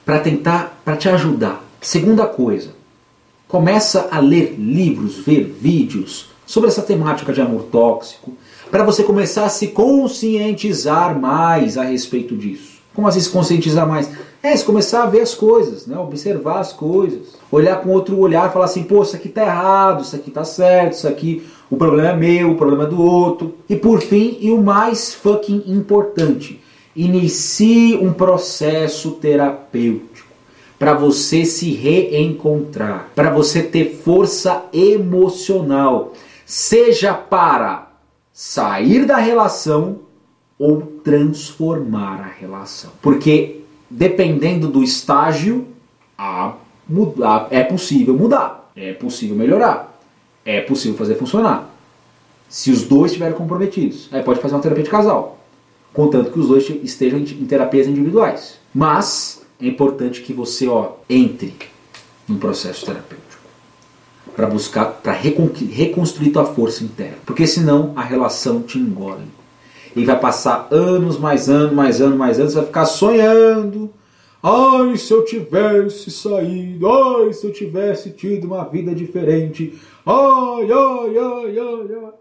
Para 0.03 0.19
tentar, 0.19 0.81
para 0.83 0.97
te 0.97 1.07
ajudar. 1.07 1.63
Segunda 1.79 2.27
coisa 2.27 2.81
Começa 3.51 4.07
a 4.09 4.19
ler 4.19 4.55
livros, 4.57 5.17
ver 5.17 5.43
vídeos 5.43 6.29
sobre 6.45 6.69
essa 6.69 6.81
temática 6.81 7.33
de 7.33 7.41
amor 7.41 7.63
tóxico, 7.63 8.31
para 8.71 8.85
você 8.85 9.03
começar 9.03 9.43
a 9.43 9.49
se 9.49 9.67
conscientizar 9.67 11.19
mais 11.19 11.77
a 11.77 11.83
respeito 11.83 12.37
disso. 12.37 12.79
Como 12.95 13.05
assim 13.05 13.19
se 13.19 13.29
conscientizar 13.29 13.85
mais? 13.85 14.09
É, 14.41 14.55
se 14.55 14.63
começar 14.63 15.03
a 15.03 15.07
ver 15.07 15.21
as 15.21 15.35
coisas, 15.35 15.85
né? 15.85 15.97
observar 15.97 16.59
as 16.59 16.71
coisas. 16.71 17.35
Olhar 17.51 17.81
com 17.81 17.89
outro 17.89 18.17
olhar, 18.17 18.51
falar 18.51 18.65
assim, 18.65 18.83
pô, 18.83 19.03
isso 19.03 19.15
aqui 19.15 19.27
tá 19.27 19.43
errado, 19.43 20.03
isso 20.03 20.15
aqui 20.15 20.31
tá 20.31 20.45
certo, 20.45 20.93
isso 20.93 21.07
aqui, 21.07 21.45
o 21.69 21.75
problema 21.75 22.09
é 22.09 22.15
meu, 22.15 22.51
o 22.51 22.55
problema 22.55 22.85
é 22.85 22.87
do 22.87 23.01
outro. 23.01 23.55
E 23.69 23.75
por 23.75 24.01
fim, 24.01 24.37
e 24.39 24.51
o 24.51 24.61
mais 24.61 25.13
fucking 25.13 25.63
importante, 25.67 26.61
inicie 26.95 27.97
um 27.97 28.13
processo 28.13 29.11
terapêutico 29.11 30.31
para 30.79 30.93
você 30.93 31.45
se 31.45 31.71
reencontrar, 31.73 33.09
para 33.13 33.29
você 33.29 33.61
ter 33.61 33.99
força 34.03 34.63
emocional, 34.73 36.13
seja 36.45 37.13
para 37.13 37.90
sair 38.33 39.05
da 39.05 39.17
relação 39.17 39.99
ou 40.57 40.81
transformar 41.03 42.21
a 42.21 42.27
relação. 42.27 42.91
Porque 43.01 43.61
dependendo 43.89 44.67
do 44.67 44.83
estágio, 44.83 45.67
a 46.17 46.53
mudar, 46.87 47.47
é 47.51 47.63
possível 47.63 48.15
mudar, 48.15 48.71
é 48.75 48.93
possível 48.93 49.35
melhorar, 49.35 49.99
é 50.45 50.61
possível 50.61 50.97
fazer 50.97 51.15
funcionar. 51.15 51.69
Se 52.47 52.69
os 52.69 52.83
dois 52.83 53.11
estiverem 53.11 53.35
comprometidos, 53.35 54.07
aí 54.11 54.21
pode 54.21 54.39
fazer 54.39 54.55
uma 54.55 54.61
terapia 54.61 54.83
de 54.83 54.89
casal, 54.89 55.39
contanto 55.93 56.31
que 56.31 56.39
os 56.39 56.47
dois 56.47 56.69
estejam 56.69 57.19
em 57.19 57.45
terapias 57.45 57.87
individuais. 57.87 58.59
Mas 58.73 59.41
é 59.59 59.65
importante 59.65 60.21
que 60.21 60.31
você 60.31 60.67
ó, 60.67 60.93
entre 61.09 61.55
no 62.27 62.37
processo 62.37 62.85
terapêutico 62.85 63.30
para 64.35 64.47
buscar, 64.47 64.85
para 64.85 65.13
reconstruir 65.13 66.31
tua 66.31 66.45
força 66.45 66.83
interna, 66.83 67.17
porque 67.25 67.45
senão 67.45 67.93
a 67.95 68.01
relação 68.01 68.61
te 68.61 68.77
engole 68.77 69.25
e 69.95 70.05
vai 70.05 70.19
passar 70.19 70.67
anos, 70.71 71.17
mais 71.17 71.49
anos, 71.49 71.73
mais 71.73 72.01
anos, 72.01 72.17
mais 72.17 72.39
anos, 72.39 72.53
vai 72.53 72.65
ficar 72.65 72.85
sonhando. 72.85 73.89
Ai, 74.41 74.97
se 74.97 75.13
eu 75.13 75.23
tivesse 75.23 76.09
saído, 76.09 76.89
ai, 76.89 77.33
se 77.33 77.45
eu 77.45 77.53
tivesse 77.53 78.11
tido 78.11 78.45
uma 78.45 78.63
vida 78.63 78.95
diferente. 78.95 79.79
Ai, 80.05 80.71
ai, 80.71 81.17
ai, 81.17 81.59
ai, 81.59 81.97
ai. 82.05 82.11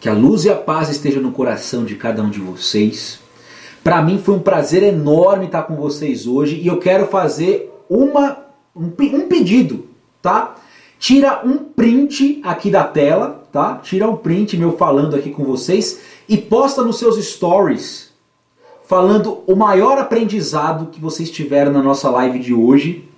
Que 0.00 0.08
a 0.08 0.14
luz 0.14 0.44
e 0.44 0.50
a 0.50 0.56
paz 0.56 0.88
estejam 0.88 1.22
no 1.22 1.30
coração 1.30 1.84
de 1.84 1.94
cada 1.94 2.22
um 2.22 2.30
de 2.30 2.40
vocês. 2.40 3.20
Para 3.84 4.02
mim 4.02 4.18
foi 4.18 4.34
um 4.34 4.40
prazer 4.40 4.82
enorme 4.82 5.46
estar 5.46 5.62
com 5.62 5.76
vocês 5.76 6.26
hoje 6.26 6.56
e 6.56 6.66
eu 6.66 6.78
quero 6.78 7.06
fazer 7.06 7.70
uma, 7.88 8.38
um, 8.74 8.86
um 8.86 9.28
pedido, 9.28 9.86
tá? 10.20 10.56
Tira 11.00 11.40
um 11.42 11.56
print 11.56 12.42
aqui 12.44 12.70
da 12.70 12.84
tela, 12.84 13.42
tá? 13.50 13.80
Tira 13.82 14.06
um 14.06 14.16
print 14.16 14.58
meu 14.58 14.76
falando 14.76 15.16
aqui 15.16 15.30
com 15.30 15.42
vocês 15.42 15.98
e 16.28 16.36
posta 16.36 16.84
nos 16.84 16.98
seus 16.98 17.16
stories 17.24 18.10
falando 18.84 19.42
o 19.46 19.56
maior 19.56 19.96
aprendizado 19.96 20.90
que 20.90 21.00
vocês 21.00 21.30
tiveram 21.30 21.72
na 21.72 21.82
nossa 21.82 22.10
live 22.10 22.38
de 22.38 22.52
hoje, 22.52 23.08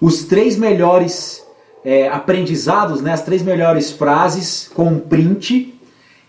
os 0.00 0.24
três 0.24 0.56
melhores 0.56 1.46
é, 1.84 2.08
aprendizados, 2.08 3.00
né, 3.00 3.12
as 3.12 3.22
três 3.22 3.40
melhores 3.40 3.92
frases 3.92 4.68
com 4.74 4.86
um 4.86 4.98
print. 4.98 5.78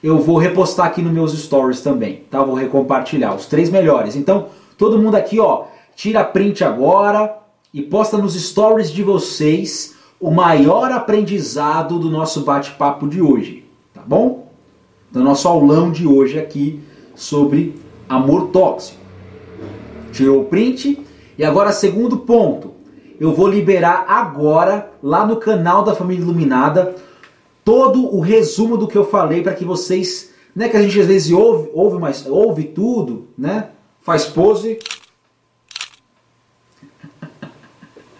Eu 0.04 0.20
vou 0.20 0.38
repostar 0.38 0.86
aqui 0.86 1.02
nos 1.02 1.12
meus 1.12 1.32
stories 1.32 1.82
também, 1.82 2.24
tá? 2.30 2.44
Vou 2.44 2.54
recompartilhar 2.54 3.34
os 3.34 3.48
três 3.48 3.68
melhores. 3.68 4.16
Então, 4.16 4.50
todo 4.78 5.00
mundo 5.00 5.16
aqui, 5.16 5.40
ó, 5.40 5.64
tira 5.96 6.24
print 6.24 6.64
agora 6.64 7.36
e 7.74 7.82
posta 7.82 8.18
nos 8.18 8.36
stories 8.36 8.92
de 8.92 9.02
vocês 9.02 9.96
o 10.24 10.32
maior 10.32 10.90
aprendizado 10.90 12.00
do 12.00 12.10
nosso 12.10 12.42
bate-papo 12.42 13.10
de 13.10 13.22
hoje, 13.22 13.66
tá 13.94 14.02
bom? 14.02 14.48
do 15.12 15.22
nosso 15.22 15.48
aulão 15.48 15.92
de 15.92 16.08
hoje 16.08 16.40
aqui 16.40 16.82
sobre 17.14 17.76
amor 18.10 18.48
tóxico. 18.48 18.98
Tirou 20.14 20.42
o 20.42 20.46
print 20.46 21.06
e 21.38 21.44
agora 21.44 21.74
segundo 21.74 22.18
ponto. 22.20 22.72
Eu 23.20 23.34
vou 23.34 23.48
liberar 23.48 24.06
agora 24.08 24.92
lá 25.04 25.24
no 25.26 25.36
canal 25.36 25.84
da 25.84 25.94
Família 25.94 26.24
Iluminada 26.24 26.96
todo 27.64 28.16
o 28.16 28.22
resumo 28.22 28.78
do 28.78 28.88
que 28.88 28.98
eu 28.98 29.06
falei 29.06 29.44
para 29.44 29.54
que 29.54 29.66
vocês, 29.66 30.32
né, 30.56 30.70
que 30.70 30.78
a 30.78 30.82
gente 30.82 31.00
às 31.00 31.06
vezes 31.06 31.34
ouve, 31.34 31.70
ouve, 31.74 32.00
mas 32.00 32.26
ouve 32.26 32.64
tudo, 32.64 33.28
né? 33.38 33.70
Faz 34.02 34.26
pose. 34.26 34.80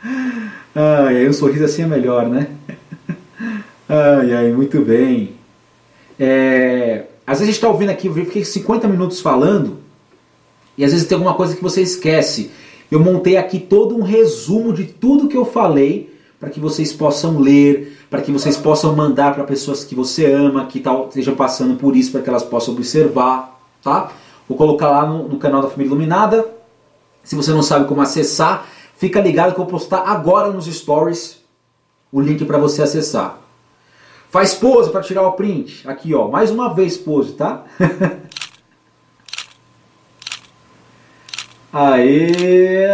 ai, 0.76 1.18
ai, 1.18 1.30
um 1.30 1.34
sorriso 1.34 1.66
assim 1.66 1.84
é 1.84 1.88
melhor, 1.88 2.28
né? 2.28 2.48
ai, 3.88 4.34
ai, 4.34 4.52
muito 4.52 4.82
bem. 4.82 5.36
É, 6.20 7.06
às 7.26 7.40
vezes 7.40 7.44
a 7.44 7.46
gente 7.46 7.56
está 7.56 7.70
ouvindo 7.70 7.90
aqui, 7.90 8.08
eu 8.08 8.14
fiquei 8.14 8.44
50 8.44 8.88
minutos 8.88 9.22
falando, 9.22 9.80
e 10.78 10.84
às 10.84 10.92
vezes 10.92 11.08
tem 11.08 11.16
alguma 11.16 11.36
coisa 11.36 11.56
que 11.56 11.62
você 11.62 11.82
esquece. 11.82 12.52
Eu 12.92 13.00
montei 13.00 13.38
aqui 13.38 13.60
todo 13.60 13.96
um 13.96 14.04
resumo 14.04 14.74
de 14.74 14.86
tudo 14.86 15.28
que 15.28 15.38
eu 15.38 15.46
falei 15.46 16.14
para 16.40 16.50
que 16.50 16.60
vocês 16.60 16.92
possam 16.92 17.40
ler, 17.40 17.98
para 18.10 18.22
que 18.22 18.32
vocês 18.32 18.58
possam 18.58 18.94
mandar 18.96 19.34
para 19.34 19.46
pessoas 19.46 19.84
que 19.84 19.96
você 19.96 20.26
ama, 20.26 20.66
que 20.66 20.80
tal, 20.80 21.08
estejam 21.08 21.36
passando 21.36 21.78
por 21.78 21.96
isso, 21.96 22.12
para 22.12 22.22
que 22.22 22.30
elas 22.30 22.44
possam 22.44 22.74
observar, 22.74 23.62
tá? 23.82 24.12
Vou 24.48 24.58
colocar 24.58 24.90
lá 24.90 25.06
no, 25.06 25.30
no 25.30 25.38
canal 25.38 25.62
da 25.62 25.70
Família 25.70 25.90
Iluminada. 25.90 26.46
Se 27.24 27.34
você 27.36 27.52
não 27.52 27.64
sabe 27.64 27.88
como 27.88 28.02
acessar, 28.02 28.68
fica 29.04 29.20
ligado 29.20 29.54
que 29.54 29.60
eu 29.60 29.66
vou 29.66 29.72
postar 29.74 30.04
agora 30.08 30.50
nos 30.50 30.66
stories 30.66 31.44
o 32.10 32.22
link 32.22 32.46
para 32.46 32.58
você 32.58 32.84
acessar. 32.84 33.38
Faz 34.32 34.54
pose 34.54 34.90
para 34.92 35.02
tirar 35.02 35.24
o 35.24 35.34
print. 35.34 35.86
Aqui, 35.86 36.16
ó. 36.16 36.30
Mais 36.30 36.50
uma 36.50 36.74
vez 36.74 36.96
pose, 36.96 37.34
tá? 37.34 37.66
Aê! 41.74 42.88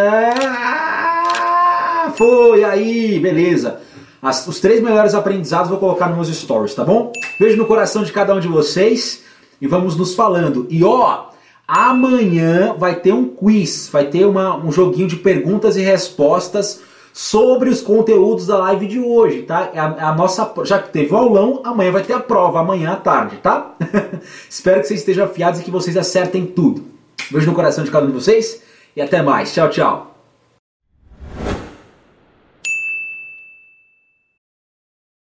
Foi 2.15 2.63
aí, 2.63 3.19
beleza. 3.19 3.79
As, 4.19 4.47
os 4.47 4.59
três 4.59 4.81
melhores 4.81 5.13
aprendizados 5.13 5.69
vou 5.69 5.77
colocar 5.77 6.07
nos 6.07 6.27
meus 6.27 6.35
stories, 6.35 6.73
tá 6.73 6.83
bom? 6.83 7.11
Beijo 7.39 7.55
no 7.55 7.67
coração 7.67 8.03
de 8.03 8.11
cada 8.11 8.33
um 8.33 8.39
de 8.39 8.47
vocês 8.47 9.25
e 9.61 9.67
vamos 9.67 9.95
nos 9.95 10.15
falando. 10.15 10.65
E 10.71 10.83
ó, 10.83 11.29
amanhã 11.69 12.73
vai 12.75 12.95
ter 12.95 13.13
um 13.13 13.25
quiz, 13.25 13.89
vai 13.93 14.05
ter 14.05 14.25
uma, 14.25 14.57
um 14.57 14.71
joguinho 14.71 15.07
de 15.07 15.17
perguntas 15.17 15.77
e 15.77 15.81
respostas 15.81 16.81
sobre 17.13 17.69
os 17.69 17.79
conteúdos 17.79 18.47
da 18.47 18.57
live 18.57 18.87
de 18.87 18.99
hoje, 18.99 19.43
tá? 19.43 19.69
É 19.71 19.79
a, 19.79 19.95
é 19.99 20.03
a, 20.03 20.15
nossa, 20.15 20.51
já 20.63 20.79
que 20.79 20.89
teve 20.89 21.13
o 21.13 21.17
aulão, 21.17 21.61
amanhã 21.63 21.91
vai 21.91 22.01
ter 22.01 22.13
a 22.13 22.19
prova, 22.19 22.59
amanhã 22.59 22.93
à 22.93 22.95
tarde, 22.95 23.37
tá? 23.37 23.75
Espero 24.49 24.81
que 24.81 24.87
vocês 24.87 25.01
estejam 25.01 25.25
afiados 25.25 25.59
e 25.59 25.63
que 25.63 25.69
vocês 25.69 25.95
acertem 25.95 26.45
tudo. 26.45 26.83
Beijo 27.29 27.47
no 27.47 27.55
coração 27.55 27.83
de 27.83 27.91
cada 27.91 28.05
um 28.05 28.09
de 28.09 28.15
vocês 28.15 28.63
e 28.95 29.01
até 29.01 29.21
mais. 29.21 29.53
Tchau, 29.53 29.69
tchau. 29.69 30.08